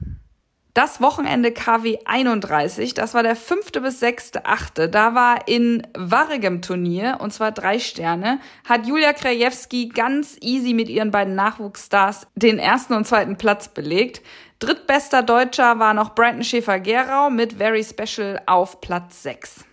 Das 0.74 1.02
Wochenende 1.02 1.52
KW 1.52 1.98
31, 2.06 2.94
das 2.94 3.14
war 3.14 3.24
der 3.24 3.36
fünfte 3.36 3.82
bis 3.82 4.00
sechste, 4.00 4.46
achte. 4.46 4.88
Da 4.88 5.14
war 5.16 5.50
in 5.50 5.86
Warregem 5.98 6.62
Turnier, 6.62 7.18
und 7.20 7.34
zwar 7.34 7.52
drei 7.52 7.78
Sterne, 7.78 8.40
hat 8.64 8.88
Julia 8.88 9.12
Krajewski 9.12 9.90
ganz 9.90 10.38
easy 10.40 10.74
mit 10.74 10.88
ihren 10.88 11.12
beiden 11.12 11.36
Nachwuchsstars 11.36 12.26
den 12.36 12.58
ersten 12.58 12.94
und 12.94 13.06
zweiten 13.06 13.36
Platz 13.36 13.68
belegt. 13.68 14.22
Drittbester 14.60 15.24
Deutscher 15.24 15.78
war 15.80 15.94
noch 15.94 16.16
Brandon 16.16 16.46
Schäfer-Gerau 16.46 17.32
mit 17.32 17.52
Very 17.58 17.84
Special 17.84 18.42
auf 18.46 18.80
Platz 18.80 19.24
6. 19.24 19.66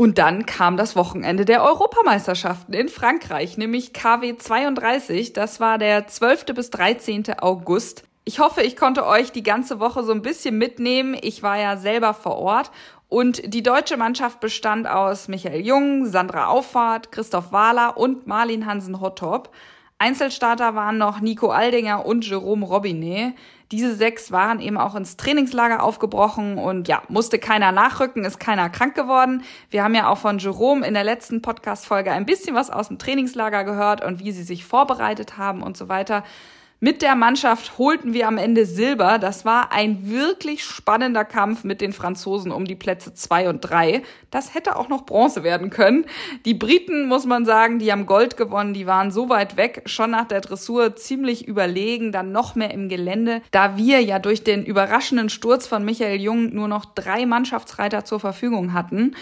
Und 0.00 0.16
dann 0.16 0.46
kam 0.46 0.78
das 0.78 0.96
Wochenende 0.96 1.44
der 1.44 1.62
Europameisterschaften 1.62 2.72
in 2.72 2.88
Frankreich, 2.88 3.58
nämlich 3.58 3.92
KW 3.92 4.34
32. 4.34 5.34
Das 5.34 5.60
war 5.60 5.76
der 5.76 6.06
12. 6.06 6.46
bis 6.54 6.70
13. 6.70 7.38
August. 7.38 8.04
Ich 8.24 8.38
hoffe, 8.38 8.62
ich 8.62 8.78
konnte 8.78 9.06
euch 9.06 9.30
die 9.30 9.42
ganze 9.42 9.78
Woche 9.78 10.02
so 10.02 10.12
ein 10.12 10.22
bisschen 10.22 10.56
mitnehmen. 10.56 11.14
Ich 11.20 11.42
war 11.42 11.58
ja 11.58 11.76
selber 11.76 12.14
vor 12.14 12.38
Ort. 12.38 12.70
Und 13.10 13.52
die 13.52 13.62
deutsche 13.62 13.98
Mannschaft 13.98 14.40
bestand 14.40 14.88
aus 14.88 15.28
Michael 15.28 15.66
Jung, 15.66 16.06
Sandra 16.06 16.46
Auffahrt, 16.46 17.12
Christoph 17.12 17.52
Wahler 17.52 17.98
und 17.98 18.26
Marlin 18.26 18.64
Hansen-Hottop. 18.64 19.50
Einzelstarter 19.98 20.74
waren 20.74 20.96
noch 20.96 21.20
Nico 21.20 21.50
Aldinger 21.50 22.06
und 22.06 22.26
Jerome 22.26 22.64
Robinet. 22.64 23.34
Diese 23.72 23.94
sechs 23.94 24.32
waren 24.32 24.60
eben 24.60 24.76
auch 24.76 24.96
ins 24.96 25.16
Trainingslager 25.16 25.82
aufgebrochen 25.82 26.58
und 26.58 26.88
ja, 26.88 27.02
musste 27.08 27.38
keiner 27.38 27.70
nachrücken, 27.70 28.24
ist 28.24 28.40
keiner 28.40 28.68
krank 28.68 28.96
geworden. 28.96 29.44
Wir 29.70 29.84
haben 29.84 29.94
ja 29.94 30.08
auch 30.08 30.18
von 30.18 30.38
Jerome 30.38 30.84
in 30.84 30.94
der 30.94 31.04
letzten 31.04 31.40
Podcast-Folge 31.40 32.10
ein 32.10 32.26
bisschen 32.26 32.56
was 32.56 32.70
aus 32.70 32.88
dem 32.88 32.98
Trainingslager 32.98 33.62
gehört 33.62 34.04
und 34.04 34.18
wie 34.18 34.32
sie 34.32 34.42
sich 34.42 34.64
vorbereitet 34.64 35.38
haben 35.38 35.62
und 35.62 35.76
so 35.76 35.88
weiter. 35.88 36.24
Mit 36.82 37.02
der 37.02 37.14
Mannschaft 37.14 37.76
holten 37.76 38.14
wir 38.14 38.26
am 38.26 38.38
Ende 38.38 38.64
Silber. 38.64 39.18
Das 39.18 39.44
war 39.44 39.70
ein 39.70 40.08
wirklich 40.08 40.64
spannender 40.64 41.26
Kampf 41.26 41.62
mit 41.62 41.82
den 41.82 41.92
Franzosen 41.92 42.50
um 42.50 42.64
die 42.64 42.74
Plätze 42.74 43.12
zwei 43.12 43.50
und 43.50 43.60
drei. 43.60 44.02
Das 44.30 44.54
hätte 44.54 44.76
auch 44.76 44.88
noch 44.88 45.04
Bronze 45.04 45.42
werden 45.42 45.68
können. 45.68 46.06
Die 46.46 46.54
Briten, 46.54 47.06
muss 47.06 47.26
man 47.26 47.44
sagen, 47.44 47.80
die 47.80 47.92
haben 47.92 48.06
Gold 48.06 48.38
gewonnen. 48.38 48.72
Die 48.72 48.86
waren 48.86 49.10
so 49.10 49.28
weit 49.28 49.58
weg, 49.58 49.82
schon 49.84 50.12
nach 50.12 50.26
der 50.26 50.40
Dressur 50.40 50.96
ziemlich 50.96 51.46
überlegen, 51.46 52.12
dann 52.12 52.32
noch 52.32 52.54
mehr 52.54 52.70
im 52.70 52.88
Gelände. 52.88 53.42
Da 53.50 53.76
wir 53.76 54.00
ja 54.00 54.18
durch 54.18 54.42
den 54.42 54.64
überraschenden 54.64 55.28
Sturz 55.28 55.66
von 55.66 55.84
Michael 55.84 56.18
Jung 56.18 56.54
nur 56.54 56.66
noch 56.66 56.86
drei 56.86 57.26
Mannschaftsreiter 57.26 58.06
zur 58.06 58.20
Verfügung 58.20 58.72
hatten, 58.72 59.14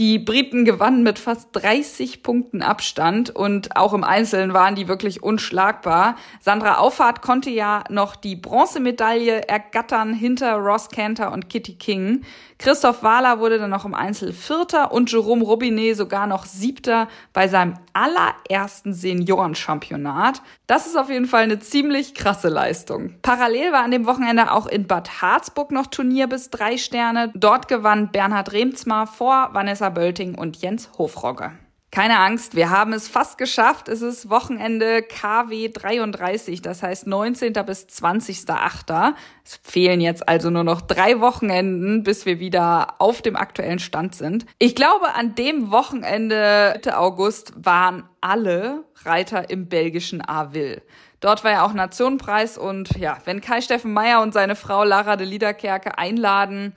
die 0.00 0.18
Briten 0.18 0.64
gewannen 0.64 1.02
mit 1.02 1.18
fast 1.18 1.50
30 1.52 2.22
Punkten 2.22 2.62
Abstand 2.62 3.28
und 3.28 3.76
auch 3.76 3.92
im 3.92 4.02
Einzelnen 4.02 4.54
waren 4.54 4.74
die 4.74 4.88
wirklich 4.88 5.22
unschlagbar. 5.22 6.16
Sandra 6.40 6.78
Auffahrt 6.78 7.20
konnte 7.20 7.50
ja 7.50 7.84
noch 7.90 8.16
die 8.16 8.34
Bronzemedaille 8.34 9.46
ergattern 9.46 10.14
hinter 10.14 10.54
Ross 10.54 10.88
Cantor 10.88 11.32
und 11.32 11.50
Kitty 11.50 11.74
King. 11.74 12.22
Christoph 12.60 13.02
Wahler 13.02 13.40
wurde 13.40 13.58
dann 13.58 13.70
noch 13.70 13.86
im 13.86 13.94
Einzel 13.94 14.34
Vierter 14.34 14.92
und 14.92 15.10
Jerome 15.10 15.42
Robinet 15.42 15.96
sogar 15.96 16.26
noch 16.26 16.44
Siebter 16.44 17.08
bei 17.32 17.48
seinem 17.48 17.72
allerersten 17.94 18.92
Seniorenchampionat. 18.92 20.42
Das 20.66 20.86
ist 20.86 20.96
auf 20.96 21.08
jeden 21.08 21.24
Fall 21.24 21.44
eine 21.44 21.58
ziemlich 21.58 22.14
krasse 22.14 22.50
Leistung. 22.50 23.14
Parallel 23.22 23.72
war 23.72 23.82
an 23.82 23.92
dem 23.92 24.04
Wochenende 24.04 24.52
auch 24.52 24.66
in 24.66 24.86
Bad 24.86 25.22
Harzburg 25.22 25.70
noch 25.70 25.86
Turnier 25.86 26.26
bis 26.26 26.50
drei 26.50 26.76
Sterne. 26.76 27.32
Dort 27.34 27.66
gewann 27.66 28.10
Bernhard 28.12 28.52
Remzmar 28.52 29.06
vor 29.06 29.48
Vanessa 29.54 29.88
Bölting 29.88 30.34
und 30.34 30.58
Jens 30.58 30.90
Hofrogge. 30.98 31.52
Keine 31.92 32.20
Angst, 32.20 32.54
wir 32.54 32.70
haben 32.70 32.92
es 32.92 33.08
fast 33.08 33.36
geschafft. 33.36 33.88
Es 33.88 34.00
ist 34.00 34.30
Wochenende 34.30 35.02
KW 35.02 35.68
33, 35.68 36.62
das 36.62 36.84
heißt 36.84 37.08
19. 37.08 37.52
bis 37.66 37.86
20.8. 37.86 39.14
Es 39.44 39.58
fehlen 39.64 40.00
jetzt 40.00 40.28
also 40.28 40.50
nur 40.50 40.62
noch 40.62 40.82
drei 40.82 41.18
Wochenenden, 41.20 42.04
bis 42.04 42.26
wir 42.26 42.38
wieder 42.38 42.94
auf 43.00 43.22
dem 43.22 43.34
aktuellen 43.34 43.80
Stand 43.80 44.14
sind. 44.14 44.46
Ich 44.60 44.76
glaube, 44.76 45.14
an 45.14 45.34
dem 45.34 45.72
Wochenende 45.72 46.74
Mitte 46.74 46.96
August 46.96 47.52
waren 47.56 48.08
alle 48.20 48.84
Reiter 49.04 49.50
im 49.50 49.68
belgischen 49.68 50.26
Avil. 50.26 50.82
Dort 51.20 51.44
war 51.44 51.50
ja 51.50 51.66
auch 51.66 51.74
Nationenpreis 51.74 52.56
und 52.56 52.96
ja, 52.96 53.18
wenn 53.26 53.40
Kai 53.40 53.60
Steffen 53.60 53.92
Meyer 53.92 54.22
und 54.22 54.32
seine 54.32 54.56
Frau 54.56 54.84
Lara 54.84 55.16
de 55.16 55.26
Liederkerke 55.26 55.98
einladen, 55.98 56.72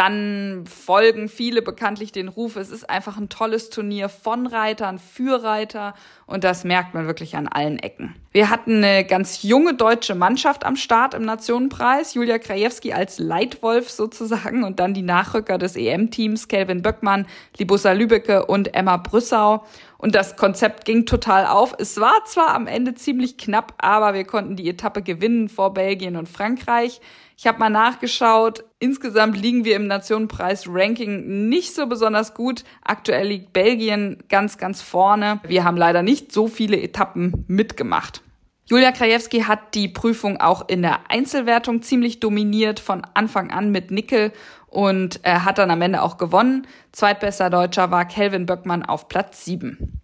dann 0.00 0.64
folgen 0.64 1.28
viele 1.28 1.60
bekanntlich 1.60 2.10
den 2.10 2.28
Ruf. 2.28 2.56
Es 2.56 2.70
ist 2.70 2.88
einfach 2.88 3.18
ein 3.18 3.28
tolles 3.28 3.68
Turnier 3.68 4.08
von 4.08 4.46
Reitern 4.46 4.98
für 4.98 5.44
Reiter 5.44 5.92
und 6.24 6.42
das 6.42 6.64
merkt 6.64 6.94
man 6.94 7.06
wirklich 7.06 7.36
an 7.36 7.46
allen 7.46 7.78
Ecken. 7.78 8.16
Wir 8.32 8.48
hatten 8.48 8.76
eine 8.76 9.04
ganz 9.04 9.42
junge 9.42 9.74
deutsche 9.74 10.14
Mannschaft 10.14 10.64
am 10.64 10.76
Start 10.76 11.12
im 11.12 11.26
Nationenpreis. 11.26 12.14
Julia 12.14 12.38
Krajewski 12.38 12.94
als 12.94 13.18
Leitwolf 13.18 13.90
sozusagen 13.90 14.64
und 14.64 14.80
dann 14.80 14.94
die 14.94 15.02
Nachrücker 15.02 15.58
des 15.58 15.76
EM-Teams 15.76 16.48
Kelvin 16.48 16.80
Böckmann, 16.80 17.26
Libussa 17.58 17.92
Lübecke 17.92 18.46
und 18.46 18.72
Emma 18.72 18.96
Brüssau. 18.96 19.66
Und 19.98 20.14
das 20.14 20.36
Konzept 20.36 20.86
ging 20.86 21.04
total 21.04 21.44
auf. 21.44 21.74
Es 21.78 22.00
war 22.00 22.24
zwar 22.24 22.54
am 22.54 22.66
Ende 22.66 22.94
ziemlich 22.94 23.36
knapp, 23.36 23.74
aber 23.76 24.14
wir 24.14 24.24
konnten 24.24 24.56
die 24.56 24.70
Etappe 24.70 25.02
gewinnen 25.02 25.50
vor 25.50 25.74
Belgien 25.74 26.16
und 26.16 26.26
Frankreich. 26.26 27.02
Ich 27.40 27.46
habe 27.46 27.58
mal 27.58 27.70
nachgeschaut. 27.70 28.64
Insgesamt 28.80 29.34
liegen 29.34 29.64
wir 29.64 29.74
im 29.74 29.86
Nationenpreis-Ranking 29.86 31.48
nicht 31.48 31.74
so 31.74 31.86
besonders 31.86 32.34
gut. 32.34 32.64
Aktuell 32.84 33.28
liegt 33.28 33.54
Belgien 33.54 34.22
ganz, 34.28 34.58
ganz 34.58 34.82
vorne. 34.82 35.40
Wir 35.44 35.64
haben 35.64 35.78
leider 35.78 36.02
nicht 36.02 36.32
so 36.32 36.48
viele 36.48 36.78
Etappen 36.78 37.46
mitgemacht. 37.48 38.20
Julia 38.66 38.92
Krajewski 38.92 39.44
hat 39.44 39.74
die 39.74 39.88
Prüfung 39.88 40.38
auch 40.38 40.68
in 40.68 40.82
der 40.82 41.10
Einzelwertung 41.10 41.80
ziemlich 41.80 42.20
dominiert, 42.20 42.78
von 42.78 43.06
Anfang 43.14 43.50
an 43.50 43.72
mit 43.72 43.90
Nickel 43.90 44.32
und 44.66 45.20
er 45.22 45.46
hat 45.46 45.56
dann 45.56 45.70
am 45.70 45.80
Ende 45.80 46.02
auch 46.02 46.18
gewonnen. 46.18 46.66
Zweitbester 46.92 47.48
Deutscher 47.48 47.90
war 47.90 48.04
Kelvin 48.04 48.44
Böckmann 48.44 48.84
auf 48.84 49.08
Platz 49.08 49.46
7. 49.46 49.98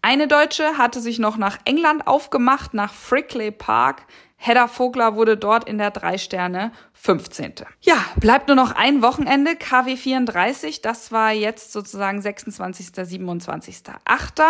Eine 0.00 0.26
Deutsche 0.26 0.78
hatte 0.78 1.00
sich 1.00 1.18
noch 1.18 1.36
nach 1.36 1.58
England 1.66 2.06
aufgemacht, 2.06 2.72
nach 2.72 2.94
Frickley 2.94 3.50
Park. 3.50 4.06
Hedda 4.40 4.68
Vogler 4.68 5.16
wurde 5.16 5.36
dort 5.36 5.68
in 5.68 5.78
der 5.78 5.90
drei 5.90 6.16
Sterne 6.16 6.70
15. 6.94 7.54
Ja, 7.80 7.96
bleibt 8.16 8.46
nur 8.46 8.54
noch 8.54 8.70
ein 8.70 9.02
Wochenende, 9.02 9.56
KW 9.56 9.96
34. 9.96 10.80
Das 10.80 11.10
war 11.10 11.32
jetzt 11.32 11.72
sozusagen 11.72 12.22
26., 12.22 12.86
27., 12.94 13.82
8. 14.04 14.42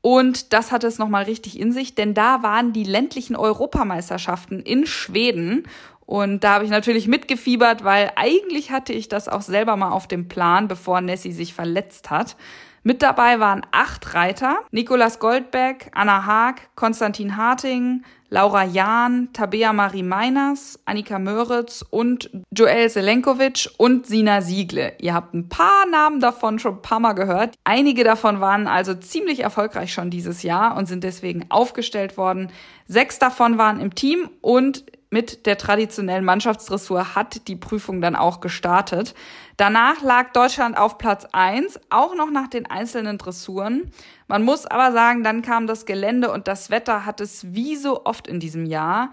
Und 0.00 0.52
das 0.52 0.72
hatte 0.72 0.88
es 0.88 0.98
nochmal 0.98 1.24
richtig 1.24 1.58
in 1.58 1.72
sich, 1.72 1.94
denn 1.94 2.12
da 2.12 2.42
waren 2.42 2.72
die 2.72 2.84
ländlichen 2.84 3.36
Europameisterschaften 3.36 4.60
in 4.60 4.84
Schweden. 4.84 5.68
Und 6.04 6.44
da 6.44 6.54
habe 6.54 6.64
ich 6.64 6.70
natürlich 6.70 7.06
mitgefiebert, 7.06 7.84
weil 7.84 8.10
eigentlich 8.16 8.72
hatte 8.72 8.92
ich 8.92 9.08
das 9.08 9.28
auch 9.28 9.42
selber 9.42 9.76
mal 9.76 9.92
auf 9.92 10.08
dem 10.08 10.28
Plan, 10.28 10.68
bevor 10.68 11.00
Nessie 11.00 11.32
sich 11.32 11.54
verletzt 11.54 12.10
hat. 12.10 12.36
Mit 12.86 13.00
dabei 13.00 13.40
waren 13.40 13.62
acht 13.70 14.12
Reiter. 14.12 14.58
Nikolas 14.70 15.18
Goldbeck, 15.18 15.90
Anna 15.94 16.26
Haag, 16.26 16.68
Konstantin 16.74 17.38
Harting, 17.38 18.04
Laura 18.28 18.62
Jahn, 18.64 19.30
Tabea 19.32 19.72
Marie 19.72 20.02
Meiners, 20.02 20.78
Annika 20.84 21.18
Möritz 21.18 21.82
und 21.88 22.28
Joel 22.50 22.90
Selenkovic 22.90 23.70
und 23.78 24.06
Sina 24.06 24.42
Siegle. 24.42 24.92
Ihr 25.00 25.14
habt 25.14 25.32
ein 25.32 25.48
paar 25.48 25.86
Namen 25.86 26.20
davon 26.20 26.58
schon 26.58 26.74
ein 26.74 26.82
paar 26.82 27.00
Mal 27.00 27.14
gehört. 27.14 27.54
Einige 27.64 28.04
davon 28.04 28.42
waren 28.42 28.66
also 28.66 28.92
ziemlich 28.92 29.40
erfolgreich 29.40 29.90
schon 29.90 30.10
dieses 30.10 30.42
Jahr 30.42 30.76
und 30.76 30.84
sind 30.84 31.04
deswegen 31.04 31.46
aufgestellt 31.48 32.18
worden. 32.18 32.52
Sechs 32.86 33.18
davon 33.18 33.56
waren 33.56 33.80
im 33.80 33.94
Team 33.94 34.28
und 34.42 34.84
mit 35.14 35.46
der 35.46 35.56
traditionellen 35.56 36.24
Mannschaftsdressur 36.24 37.14
hat 37.14 37.46
die 37.46 37.54
Prüfung 37.54 38.00
dann 38.00 38.16
auch 38.16 38.40
gestartet. 38.40 39.14
Danach 39.56 40.02
lag 40.02 40.32
Deutschland 40.32 40.76
auf 40.76 40.98
Platz 40.98 41.24
eins, 41.30 41.78
auch 41.88 42.16
noch 42.16 42.32
nach 42.32 42.48
den 42.48 42.66
einzelnen 42.66 43.16
Dressuren. 43.16 43.92
Man 44.26 44.42
muss 44.42 44.66
aber 44.66 44.90
sagen, 44.90 45.22
dann 45.22 45.42
kam 45.42 45.68
das 45.68 45.86
Gelände 45.86 46.32
und 46.32 46.48
das 46.48 46.68
Wetter 46.68 47.06
hat 47.06 47.20
es 47.20 47.54
wie 47.54 47.76
so 47.76 48.04
oft 48.04 48.26
in 48.26 48.40
diesem 48.40 48.66
Jahr 48.66 49.12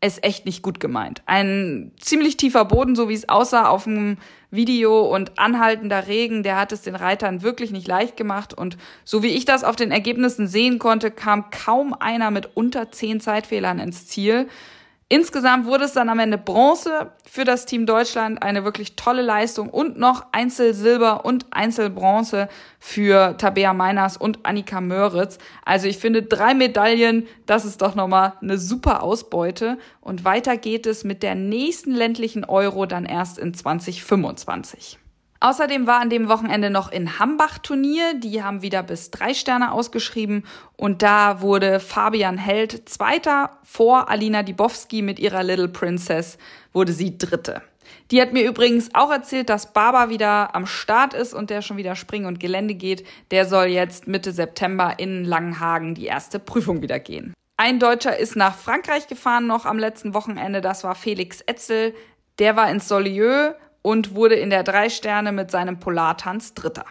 es 0.00 0.22
echt 0.22 0.44
nicht 0.44 0.62
gut 0.62 0.80
gemeint. 0.80 1.22
Ein 1.24 1.92
ziemlich 1.98 2.36
tiefer 2.36 2.66
Boden, 2.66 2.94
so 2.94 3.08
wie 3.08 3.14
es 3.14 3.30
aussah 3.30 3.68
auf 3.68 3.84
dem 3.84 4.18
Video 4.50 5.00
und 5.00 5.38
anhaltender 5.38 6.08
Regen, 6.08 6.42
der 6.42 6.60
hat 6.60 6.72
es 6.72 6.82
den 6.82 6.94
Reitern 6.94 7.42
wirklich 7.42 7.70
nicht 7.70 7.88
leicht 7.88 8.18
gemacht. 8.18 8.52
Und 8.52 8.76
so 9.04 9.22
wie 9.22 9.28
ich 9.28 9.46
das 9.46 9.64
auf 9.64 9.76
den 9.76 9.90
Ergebnissen 9.90 10.46
sehen 10.46 10.78
konnte, 10.78 11.10
kam 11.10 11.50
kaum 11.50 11.94
einer 11.94 12.30
mit 12.30 12.50
unter 12.54 12.92
zehn 12.92 13.18
Zeitfehlern 13.20 13.78
ins 13.78 14.06
Ziel. 14.06 14.48
Insgesamt 15.10 15.64
wurde 15.64 15.84
es 15.84 15.94
dann 15.94 16.10
am 16.10 16.18
Ende 16.18 16.36
Bronze 16.36 17.12
für 17.24 17.46
das 17.46 17.64
Team 17.64 17.86
Deutschland, 17.86 18.42
eine 18.42 18.64
wirklich 18.64 18.94
tolle 18.94 19.22
Leistung 19.22 19.70
und 19.70 19.98
noch 19.98 20.26
Einzelsilber 20.32 21.24
und 21.24 21.46
Einzelbronze 21.50 22.48
für 22.78 23.34
Tabea 23.38 23.72
Meiners 23.72 24.18
und 24.18 24.44
Annika 24.44 24.82
Möritz. 24.82 25.38
Also 25.64 25.88
ich 25.88 25.96
finde 25.96 26.24
drei 26.24 26.52
Medaillen, 26.52 27.26
das 27.46 27.64
ist 27.64 27.80
doch 27.80 27.94
nochmal 27.94 28.34
eine 28.42 28.58
super 28.58 29.02
Ausbeute 29.02 29.78
und 30.02 30.26
weiter 30.26 30.58
geht 30.58 30.84
es 30.84 31.04
mit 31.04 31.22
der 31.22 31.34
nächsten 31.34 31.92
ländlichen 31.92 32.44
Euro 32.44 32.84
dann 32.84 33.06
erst 33.06 33.38
in 33.38 33.54
2025. 33.54 34.98
Außerdem 35.40 35.86
war 35.86 36.00
an 36.00 36.10
dem 36.10 36.28
Wochenende 36.28 36.68
noch 36.68 36.90
in 36.90 37.18
Hambach 37.20 37.58
Turnier. 37.58 38.14
Die 38.14 38.42
haben 38.42 38.62
wieder 38.62 38.82
bis 38.82 39.12
drei 39.12 39.34
Sterne 39.34 39.72
ausgeschrieben. 39.72 40.44
Und 40.76 41.02
da 41.02 41.40
wurde 41.40 41.78
Fabian 41.78 42.38
Held 42.38 42.88
Zweiter 42.88 43.50
vor 43.62 44.10
Alina 44.10 44.42
Dibowski 44.42 45.00
mit 45.00 45.20
ihrer 45.20 45.44
Little 45.44 45.68
Princess, 45.68 46.38
wurde 46.72 46.92
sie 46.92 47.18
Dritte. 47.18 47.62
Die 48.10 48.20
hat 48.20 48.32
mir 48.32 48.44
übrigens 48.44 48.90
auch 48.94 49.10
erzählt, 49.10 49.48
dass 49.48 49.72
Baba 49.72 50.10
wieder 50.10 50.54
am 50.54 50.66
Start 50.66 51.14
ist 51.14 51.34
und 51.34 51.50
der 51.50 51.62
schon 51.62 51.76
wieder 51.76 51.94
Springen 51.94 52.26
und 52.26 52.40
Gelände 52.40 52.74
geht. 52.74 53.06
Der 53.30 53.44
soll 53.44 53.66
jetzt 53.66 54.08
Mitte 54.08 54.32
September 54.32 54.94
in 54.98 55.24
Langenhagen 55.24 55.94
die 55.94 56.06
erste 56.06 56.38
Prüfung 56.38 56.82
wieder 56.82 56.98
gehen. 56.98 57.32
Ein 57.56 57.78
Deutscher 57.78 58.16
ist 58.16 58.36
nach 58.36 58.54
Frankreich 58.54 59.06
gefahren 59.06 59.46
noch 59.46 59.66
am 59.66 59.78
letzten 59.78 60.14
Wochenende. 60.14 60.60
Das 60.60 60.84
war 60.84 60.94
Felix 60.94 61.40
Etzel. 61.42 61.94
Der 62.38 62.56
war 62.56 62.70
in 62.70 62.80
Solieu 62.80 63.52
und 63.88 64.14
wurde 64.14 64.34
in 64.34 64.50
der 64.50 64.64
drei 64.64 64.90
Sterne 64.90 65.32
mit 65.32 65.50
seinem 65.50 65.80
Polartanz 65.80 66.52
Dritter. 66.52 66.84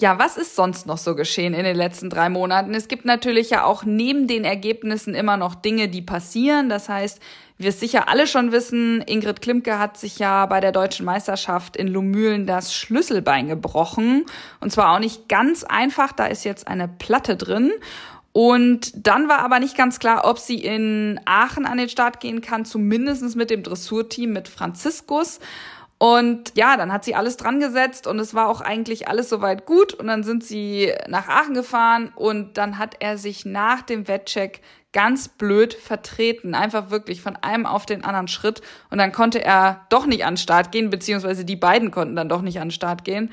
Ja, 0.00 0.18
was 0.18 0.36
ist 0.36 0.56
sonst 0.56 0.84
noch 0.84 0.98
so 0.98 1.14
geschehen 1.14 1.54
in 1.54 1.62
den 1.62 1.76
letzten 1.76 2.10
drei 2.10 2.28
Monaten? 2.28 2.74
Es 2.74 2.88
gibt 2.88 3.04
natürlich 3.04 3.50
ja 3.50 3.62
auch 3.62 3.84
neben 3.84 4.26
den 4.26 4.42
Ergebnissen 4.44 5.14
immer 5.14 5.36
noch 5.36 5.54
Dinge, 5.54 5.86
die 5.86 6.02
passieren. 6.02 6.68
Das 6.68 6.88
heißt, 6.88 7.20
wir 7.56 7.68
es 7.68 7.78
sicher 7.78 8.08
alle 8.08 8.26
schon 8.26 8.50
wissen, 8.50 9.00
Ingrid 9.06 9.42
Klimke 9.42 9.78
hat 9.78 9.96
sich 9.96 10.18
ja 10.18 10.44
bei 10.46 10.58
der 10.58 10.72
deutschen 10.72 11.06
Meisterschaft 11.06 11.76
in 11.76 11.86
Lumülen 11.86 12.48
das 12.48 12.74
Schlüsselbein 12.74 13.46
gebrochen. 13.46 14.26
Und 14.58 14.72
zwar 14.72 14.96
auch 14.96 14.98
nicht 14.98 15.28
ganz 15.28 15.62
einfach, 15.62 16.10
da 16.10 16.26
ist 16.26 16.42
jetzt 16.42 16.66
eine 16.66 16.88
Platte 16.88 17.36
drin. 17.36 17.70
Und 18.32 19.06
dann 19.06 19.28
war 19.28 19.40
aber 19.40 19.60
nicht 19.60 19.76
ganz 19.76 20.00
klar, 20.00 20.24
ob 20.24 20.38
sie 20.38 20.56
in 20.56 21.20
Aachen 21.26 21.64
an 21.64 21.78
den 21.78 21.88
Start 21.88 22.18
gehen 22.18 22.40
kann, 22.40 22.64
zumindestens 22.64 23.36
mit 23.36 23.50
dem 23.50 23.62
Dressurteam 23.62 24.32
mit 24.32 24.48
Franziskus. 24.48 25.38
Und 26.02 26.56
ja, 26.56 26.78
dann 26.78 26.94
hat 26.94 27.04
sie 27.04 27.14
alles 27.14 27.36
dran 27.36 27.60
gesetzt 27.60 28.06
und 28.06 28.18
es 28.20 28.32
war 28.32 28.48
auch 28.48 28.62
eigentlich 28.62 29.06
alles 29.06 29.28
soweit 29.28 29.66
gut. 29.66 29.92
Und 29.92 30.06
dann 30.06 30.22
sind 30.22 30.42
sie 30.42 30.94
nach 31.08 31.28
Aachen 31.28 31.52
gefahren 31.52 32.10
und 32.16 32.56
dann 32.56 32.78
hat 32.78 32.96
er 33.00 33.18
sich 33.18 33.44
nach 33.44 33.82
dem 33.82 34.08
Wettcheck 34.08 34.62
ganz 34.94 35.28
blöd 35.28 35.74
vertreten. 35.74 36.54
Einfach 36.54 36.88
wirklich 36.88 37.20
von 37.20 37.36
einem 37.36 37.66
auf 37.66 37.84
den 37.84 38.02
anderen 38.02 38.28
Schritt. 38.28 38.62
Und 38.88 38.96
dann 38.96 39.12
konnte 39.12 39.44
er 39.44 39.84
doch 39.90 40.06
nicht 40.06 40.24
an 40.24 40.32
den 40.32 40.38
Start 40.38 40.72
gehen, 40.72 40.88
beziehungsweise 40.88 41.44
die 41.44 41.56
beiden 41.56 41.90
konnten 41.90 42.16
dann 42.16 42.30
doch 42.30 42.40
nicht 42.40 42.60
an 42.60 42.68
den 42.68 42.72
Start 42.72 43.04
gehen. 43.04 43.30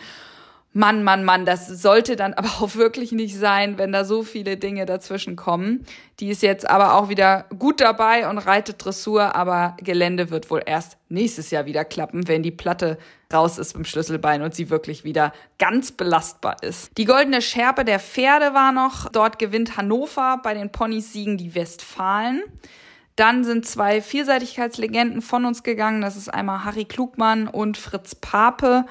Mann, 0.73 1.03
Mann, 1.03 1.23
Mann, 1.23 1.45
das 1.45 1.67
sollte 1.67 2.15
dann 2.15 2.35
aber 2.35 2.49
auch 2.61 2.75
wirklich 2.75 3.11
nicht 3.11 3.35
sein, 3.35 3.77
wenn 3.79 3.91
da 3.91 4.05
so 4.05 4.21
viele 4.21 4.57
Dinge 4.57 4.85
dazwischen 4.85 5.35
kommen. 5.35 5.85
Die 6.19 6.29
ist 6.29 6.43
jetzt 6.43 6.69
aber 6.69 6.93
auch 6.93 7.09
wieder 7.09 7.45
gut 7.57 7.81
dabei 7.81 8.29
und 8.29 8.37
reitet 8.37 8.83
Dressur, 8.85 9.35
aber 9.35 9.75
Gelände 9.81 10.29
wird 10.29 10.51
wohl 10.51 10.61
erst 10.63 10.97
nächstes 11.09 11.49
Jahr 11.49 11.65
wieder 11.65 11.83
klappen, 11.83 12.27
wenn 12.27 12.43
die 12.43 12.51
Platte 12.51 12.99
raus 13.33 13.57
ist 13.57 13.73
beim 13.73 13.85
Schlüsselbein 13.85 14.41
und 14.41 14.53
sie 14.53 14.69
wirklich 14.69 15.03
wieder 15.03 15.33
ganz 15.57 15.91
belastbar 15.91 16.57
ist. 16.61 16.95
Die 16.97 17.05
goldene 17.05 17.41
Schärpe 17.41 17.83
der 17.83 17.99
Pferde 17.99 18.53
war 18.53 18.71
noch. 18.71 19.09
Dort 19.09 19.39
gewinnt 19.39 19.77
Hannover, 19.77 20.39
bei 20.43 20.53
den 20.53 20.71
Ponys 20.71 21.11
siegen 21.11 21.37
die 21.37 21.55
Westfalen. 21.55 22.43
Dann 23.15 23.43
sind 23.43 23.65
zwei 23.65 23.99
Vielseitigkeitslegenden 23.99 25.23
von 25.23 25.45
uns 25.45 25.63
gegangen. 25.63 26.01
Das 26.01 26.15
ist 26.15 26.29
einmal 26.31 26.63
Harry 26.65 26.85
Klugmann 26.85 27.47
und 27.47 27.75
Fritz 27.77 28.13
Pape. 28.13 28.85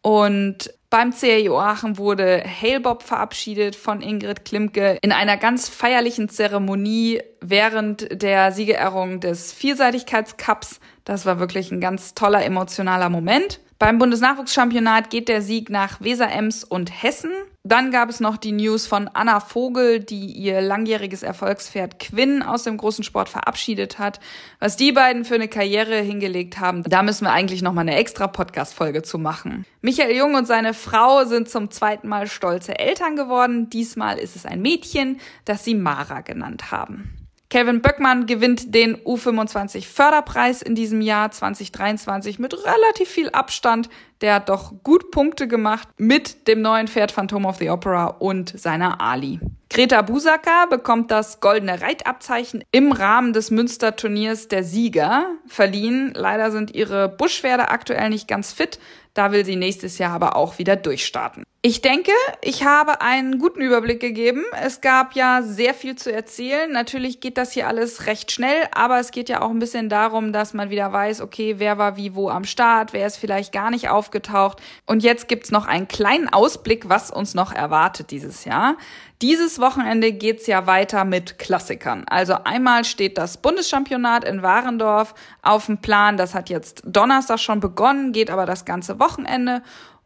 Und 0.00 0.72
beim 0.90 1.12
CAIO 1.12 1.60
Aachen 1.60 1.98
wurde 1.98 2.42
Hailbob 2.42 3.02
verabschiedet 3.02 3.76
von 3.76 4.00
Ingrid 4.00 4.44
Klimke 4.46 4.98
in 5.02 5.12
einer 5.12 5.36
ganz 5.36 5.68
feierlichen 5.68 6.30
Zeremonie 6.30 7.20
während 7.42 8.22
der 8.22 8.52
Siegerehrung 8.52 9.20
des 9.20 9.52
Vielseitigkeitscups. 9.52 10.80
Das 11.04 11.26
war 11.26 11.38
wirklich 11.40 11.70
ein 11.70 11.80
ganz 11.80 12.14
toller 12.14 12.42
emotionaler 12.44 13.10
Moment. 13.10 13.60
Beim 13.78 13.98
Bundesnachwuchschampionat 13.98 15.10
geht 15.10 15.28
der 15.28 15.42
Sieg 15.42 15.70
nach 15.70 16.00
Weser-Ems 16.00 16.64
und 16.64 16.90
Hessen. 17.02 17.32
Dann 17.68 17.90
gab 17.90 18.08
es 18.08 18.18
noch 18.18 18.38
die 18.38 18.52
News 18.52 18.86
von 18.86 19.08
Anna 19.12 19.40
Vogel, 19.40 20.00
die 20.00 20.24
ihr 20.32 20.62
langjähriges 20.62 21.22
Erfolgspferd 21.22 21.98
Quinn 21.98 22.42
aus 22.42 22.62
dem 22.62 22.78
großen 22.78 23.04
Sport 23.04 23.28
verabschiedet 23.28 23.98
hat. 23.98 24.20
Was 24.58 24.76
die 24.76 24.90
beiden 24.90 25.26
für 25.26 25.34
eine 25.34 25.48
Karriere 25.48 25.96
hingelegt 25.96 26.60
haben, 26.60 26.82
da 26.84 27.02
müssen 27.02 27.26
wir 27.26 27.32
eigentlich 27.32 27.60
noch 27.60 27.74
mal 27.74 27.82
eine 27.82 27.96
extra 27.96 28.26
Podcast-Folge 28.26 29.02
zu 29.02 29.18
machen. 29.18 29.66
Michael 29.82 30.16
Jung 30.16 30.34
und 30.34 30.46
seine 30.46 30.72
Frau 30.72 31.26
sind 31.26 31.50
zum 31.50 31.70
zweiten 31.70 32.08
Mal 32.08 32.26
stolze 32.26 32.78
Eltern 32.78 33.16
geworden. 33.16 33.68
Diesmal 33.68 34.16
ist 34.16 34.34
es 34.34 34.46
ein 34.46 34.62
Mädchen, 34.62 35.20
das 35.44 35.62
sie 35.62 35.74
Mara 35.74 36.22
genannt 36.22 36.72
haben. 36.72 37.27
Kevin 37.50 37.80
Böckmann 37.80 38.26
gewinnt 38.26 38.74
den 38.74 38.96
U25 38.96 39.86
Förderpreis 39.86 40.60
in 40.60 40.74
diesem 40.74 41.00
Jahr 41.00 41.30
2023 41.30 42.38
mit 42.38 42.52
relativ 42.52 43.08
viel 43.08 43.30
Abstand. 43.30 43.88
Der 44.20 44.34
hat 44.34 44.50
doch 44.50 44.74
gut 44.82 45.10
Punkte 45.10 45.48
gemacht 45.48 45.88
mit 45.96 46.46
dem 46.46 46.60
neuen 46.60 46.88
Pferd 46.88 47.10
Phantom 47.10 47.46
of 47.46 47.56
the 47.56 47.70
Opera 47.70 48.06
und 48.06 48.58
seiner 48.58 49.00
Ali. 49.00 49.40
Greta 49.70 50.00
Busaka 50.00 50.64
bekommt 50.64 51.10
das 51.10 51.40
goldene 51.40 51.82
Reitabzeichen 51.82 52.64
im 52.72 52.90
Rahmen 52.90 53.34
des 53.34 53.50
Münster-Turniers 53.50 54.48
der 54.48 54.64
Sieger 54.64 55.26
verliehen. 55.46 56.12
Leider 56.14 56.50
sind 56.50 56.74
ihre 56.74 57.08
Buschpferde 57.08 57.68
aktuell 57.68 58.08
nicht 58.08 58.28
ganz 58.28 58.52
fit. 58.52 58.78
Da 59.12 59.32
will 59.32 59.44
sie 59.44 59.56
nächstes 59.56 59.98
Jahr 59.98 60.12
aber 60.12 60.36
auch 60.36 60.58
wieder 60.58 60.76
durchstarten. 60.76 61.44
Ich 61.60 61.82
denke, 61.82 62.12
ich 62.40 62.64
habe 62.64 63.00
einen 63.00 63.40
guten 63.40 63.60
Überblick 63.60 63.98
gegeben. 63.98 64.44
Es 64.62 64.80
gab 64.80 65.16
ja 65.16 65.42
sehr 65.42 65.74
viel 65.74 65.96
zu 65.96 66.12
erzählen. 66.12 66.70
Natürlich 66.70 67.18
geht 67.18 67.36
das 67.36 67.50
hier 67.50 67.66
alles 67.66 68.06
recht 68.06 68.30
schnell, 68.30 68.68
aber 68.72 69.00
es 69.00 69.10
geht 69.10 69.28
ja 69.28 69.42
auch 69.42 69.50
ein 69.50 69.58
bisschen 69.58 69.88
darum, 69.88 70.32
dass 70.32 70.54
man 70.54 70.70
wieder 70.70 70.92
weiß, 70.92 71.20
okay, 71.20 71.56
wer 71.58 71.76
war 71.76 71.96
wie 71.96 72.14
wo 72.14 72.28
am 72.28 72.44
Start, 72.44 72.92
wer 72.92 73.08
ist 73.08 73.16
vielleicht 73.16 73.52
gar 73.52 73.70
nicht 73.70 73.88
aufgetaucht. 73.88 74.62
Und 74.86 75.02
jetzt 75.02 75.26
gibt's 75.26 75.50
noch 75.50 75.66
einen 75.66 75.88
kleinen 75.88 76.28
Ausblick, 76.28 76.88
was 76.88 77.10
uns 77.10 77.34
noch 77.34 77.52
erwartet 77.52 78.12
dieses 78.12 78.44
Jahr. 78.44 78.76
Dieses 79.20 79.58
Wochenende 79.58 80.12
geht's 80.12 80.46
ja 80.46 80.68
weiter 80.68 81.04
mit 81.04 81.40
Klassikern. 81.40 82.04
Also 82.08 82.34
einmal 82.44 82.84
steht 82.84 83.18
das 83.18 83.36
Bundeschampionat 83.36 84.24
in 84.24 84.42
Warendorf 84.42 85.12
auf 85.42 85.66
dem 85.66 85.78
Plan. 85.78 86.16
Das 86.16 86.36
hat 86.36 86.50
jetzt 86.50 86.82
Donnerstag 86.86 87.40
schon 87.40 87.58
begonnen, 87.58 88.12
geht 88.12 88.30
aber 88.30 88.46
das 88.46 88.64
ganze 88.64 89.00
Wochenende. 89.00 89.62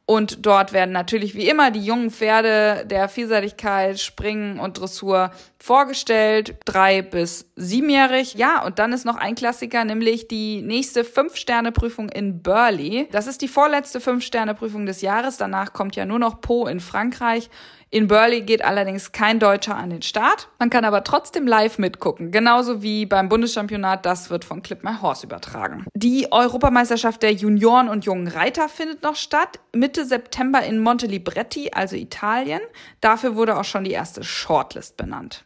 Und 0.06 0.46
dort 0.46 0.72
werden 0.72 0.92
natürlich 0.92 1.34
wie 1.34 1.46
immer 1.46 1.70
die 1.70 1.84
jungen 1.84 2.10
Pferde 2.10 2.86
der 2.86 3.10
Vielseitigkeit, 3.10 4.00
Springen 4.00 4.58
und 4.58 4.80
Dressur 4.80 5.30
vorgestellt, 5.62 6.56
drei 6.64 7.02
bis 7.02 7.46
siebenjährig. 7.54 8.34
Ja, 8.34 8.64
und 8.64 8.78
dann 8.80 8.92
ist 8.92 9.04
noch 9.04 9.16
ein 9.16 9.36
Klassiker, 9.36 9.84
nämlich 9.84 10.26
die 10.26 10.60
nächste 10.60 11.04
Fünf-Sterne-Prüfung 11.04 12.08
in 12.08 12.42
Burley. 12.42 13.08
Das 13.12 13.28
ist 13.28 13.42
die 13.42 13.48
vorletzte 13.48 14.00
Fünf-Sterne-Prüfung 14.00 14.86
des 14.86 15.02
Jahres. 15.02 15.36
Danach 15.36 15.72
kommt 15.72 15.94
ja 15.94 16.04
nur 16.04 16.18
noch 16.18 16.40
Po 16.40 16.66
in 16.66 16.80
Frankreich. 16.80 17.48
In 17.94 18.08
Burley 18.08 18.40
geht 18.40 18.64
allerdings 18.64 19.12
kein 19.12 19.38
Deutscher 19.38 19.76
an 19.76 19.90
den 19.90 20.00
Start. 20.00 20.48
Man 20.58 20.70
kann 20.70 20.86
aber 20.86 21.04
trotzdem 21.04 21.46
live 21.46 21.78
mitgucken, 21.78 22.30
genauso 22.30 22.82
wie 22.82 23.04
beim 23.04 23.28
Bundeschampionat. 23.28 24.06
Das 24.06 24.30
wird 24.30 24.46
von 24.46 24.62
Clip 24.62 24.82
My 24.82 24.94
Horse 25.02 25.26
übertragen. 25.26 25.84
Die 25.94 26.32
Europameisterschaft 26.32 27.22
der 27.22 27.34
Junioren 27.34 27.90
und 27.90 28.06
jungen 28.06 28.28
Reiter 28.28 28.70
findet 28.70 29.02
noch 29.02 29.16
statt. 29.16 29.60
Mitte 29.74 30.06
September 30.06 30.62
in 30.62 30.80
Montelibretti, 30.80 31.72
also 31.74 31.94
Italien. 31.94 32.62
Dafür 33.02 33.36
wurde 33.36 33.58
auch 33.58 33.64
schon 33.64 33.84
die 33.84 33.90
erste 33.90 34.24
Shortlist 34.24 34.96
benannt. 34.96 35.44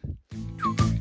Tschüss. 0.57 0.96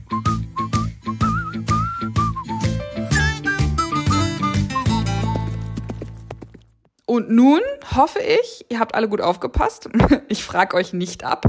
Und 7.08 7.30
nun 7.30 7.60
hoffe 7.94 8.18
ich, 8.18 8.66
ihr 8.68 8.80
habt 8.80 8.96
alle 8.96 9.08
gut 9.08 9.20
aufgepasst. 9.20 9.88
Ich 10.28 10.42
frage 10.44 10.76
euch 10.76 10.92
nicht 10.92 11.22
ab. 11.24 11.46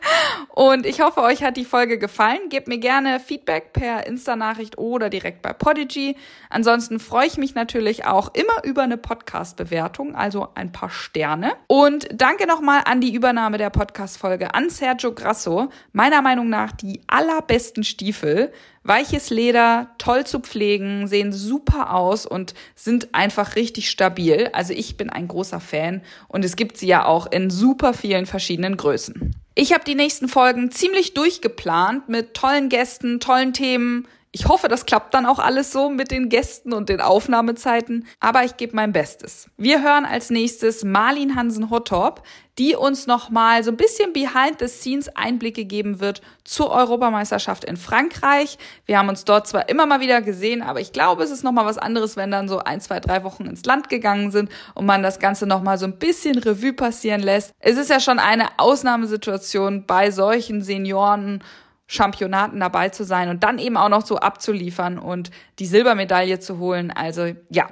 Und 0.48 0.84
ich 0.84 1.00
hoffe, 1.00 1.20
euch 1.22 1.44
hat 1.44 1.56
die 1.56 1.64
Folge 1.64 1.96
gefallen. 1.96 2.48
Gebt 2.48 2.66
mir 2.66 2.78
gerne 2.78 3.20
Feedback 3.20 3.72
per 3.72 4.06
Insta-Nachricht 4.06 4.78
oder 4.78 5.10
direkt 5.10 5.42
bei 5.42 5.52
Podigy. 5.52 6.16
Ansonsten 6.50 6.98
freue 6.98 7.26
ich 7.26 7.36
mich 7.36 7.54
natürlich 7.54 8.04
auch 8.04 8.34
immer 8.34 8.64
über 8.64 8.82
eine 8.82 8.96
Podcast-Bewertung, 8.96 10.16
also 10.16 10.48
ein 10.54 10.72
paar 10.72 10.90
Sterne. 10.90 11.52
Und 11.68 12.08
danke 12.12 12.48
nochmal 12.48 12.82
an 12.84 13.00
die 13.00 13.14
Übernahme 13.14 13.58
der 13.58 13.70
Podcast-Folge 13.70 14.54
an 14.54 14.70
Sergio 14.70 15.12
Grasso. 15.12 15.68
Meiner 15.92 16.20
Meinung 16.20 16.48
nach 16.48 16.72
die 16.72 17.02
allerbesten 17.06 17.84
Stiefel. 17.84 18.52
Weiches 18.86 19.30
Leder, 19.30 19.88
toll 19.98 20.24
zu 20.24 20.40
pflegen, 20.40 21.08
sehen 21.08 21.32
super 21.32 21.92
aus 21.92 22.24
und 22.24 22.54
sind 22.74 23.14
einfach 23.14 23.56
richtig 23.56 23.90
stabil. 23.90 24.50
Also 24.52 24.72
ich 24.72 24.96
bin 24.96 25.10
ein 25.10 25.26
großer 25.26 25.60
Fan 25.60 26.02
und 26.28 26.44
es 26.44 26.56
gibt 26.56 26.76
sie 26.76 26.86
ja 26.86 27.04
auch 27.04 27.26
in 27.26 27.50
super 27.50 27.94
vielen 27.94 28.26
verschiedenen 28.26 28.76
Größen. 28.76 29.34
Ich 29.56 29.72
habe 29.72 29.84
die 29.84 29.94
nächsten 29.94 30.28
Folgen 30.28 30.70
ziemlich 30.70 31.14
durchgeplant 31.14 32.08
mit 32.08 32.34
tollen 32.34 32.68
Gästen, 32.68 33.20
tollen 33.20 33.52
Themen. 33.52 34.06
Ich 34.38 34.48
hoffe, 34.48 34.68
das 34.68 34.84
klappt 34.84 35.14
dann 35.14 35.24
auch 35.24 35.38
alles 35.38 35.72
so 35.72 35.88
mit 35.88 36.10
den 36.10 36.28
Gästen 36.28 36.74
und 36.74 36.90
den 36.90 37.00
Aufnahmezeiten, 37.00 38.06
aber 38.20 38.44
ich 38.44 38.58
gebe 38.58 38.76
mein 38.76 38.92
Bestes. 38.92 39.48
Wir 39.56 39.82
hören 39.82 40.04
als 40.04 40.28
nächstes 40.28 40.84
Marlin 40.84 41.36
Hansen 41.36 41.70
Hottop 41.70 42.22
die 42.58 42.74
uns 42.74 43.06
nochmal 43.06 43.62
so 43.64 43.70
ein 43.70 43.76
bisschen 43.76 44.12
behind 44.12 44.58
the 44.60 44.68
scenes 44.68 45.14
Einblicke 45.14 45.64
geben 45.64 46.00
wird 46.00 46.22
zur 46.44 46.70
Europameisterschaft 46.70 47.64
in 47.64 47.76
Frankreich. 47.76 48.58
Wir 48.86 48.98
haben 48.98 49.08
uns 49.08 49.24
dort 49.24 49.46
zwar 49.46 49.68
immer 49.68 49.84
mal 49.84 50.00
wieder 50.00 50.22
gesehen, 50.22 50.62
aber 50.62 50.80
ich 50.80 50.92
glaube, 50.92 51.22
es 51.22 51.30
ist 51.30 51.44
nochmal 51.44 51.66
was 51.66 51.76
anderes, 51.76 52.16
wenn 52.16 52.30
dann 52.30 52.48
so 52.48 52.58
ein, 52.60 52.80
zwei, 52.80 53.00
drei 53.00 53.24
Wochen 53.24 53.44
ins 53.44 53.64
Land 53.64 53.88
gegangen 53.88 54.30
sind 54.30 54.50
und 54.74 54.86
man 54.86 55.02
das 55.02 55.18
Ganze 55.18 55.46
nochmal 55.46 55.76
so 55.76 55.84
ein 55.84 55.98
bisschen 55.98 56.38
Revue 56.38 56.72
passieren 56.72 57.20
lässt. 57.20 57.52
Es 57.60 57.76
ist 57.76 57.90
ja 57.90 58.00
schon 58.00 58.18
eine 58.18 58.58
Ausnahmesituation 58.58 59.84
bei 59.86 60.10
solchen 60.10 60.62
Senioren 60.62 61.42
Championaten 61.86 62.60
dabei 62.60 62.88
zu 62.88 63.04
sein 63.04 63.28
und 63.28 63.44
dann 63.44 63.58
eben 63.58 63.76
auch 63.76 63.88
noch 63.88 64.04
so 64.04 64.16
abzuliefern 64.16 64.98
und 64.98 65.30
die 65.58 65.66
Silbermedaille 65.66 66.40
zu 66.40 66.58
holen. 66.58 66.90
Also 66.90 67.32
ja, 67.50 67.68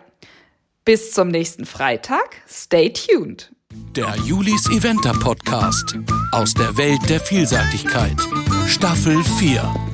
bis 0.85 1.13
zum 1.13 1.29
nächsten 1.29 1.67
Freitag. 1.67 2.43
Stay 2.49 2.93
tuned. 2.93 3.51
Der 3.97 4.15
Julis 4.25 4.71
Eventer 4.71 5.15
Podcast 5.15 5.97
aus 6.31 6.55
der 6.55 6.77
Welt 6.77 7.01
der 7.09 7.19
Vielseitigkeit. 7.19 8.17
Staffel 8.69 9.23
4. 9.25 9.94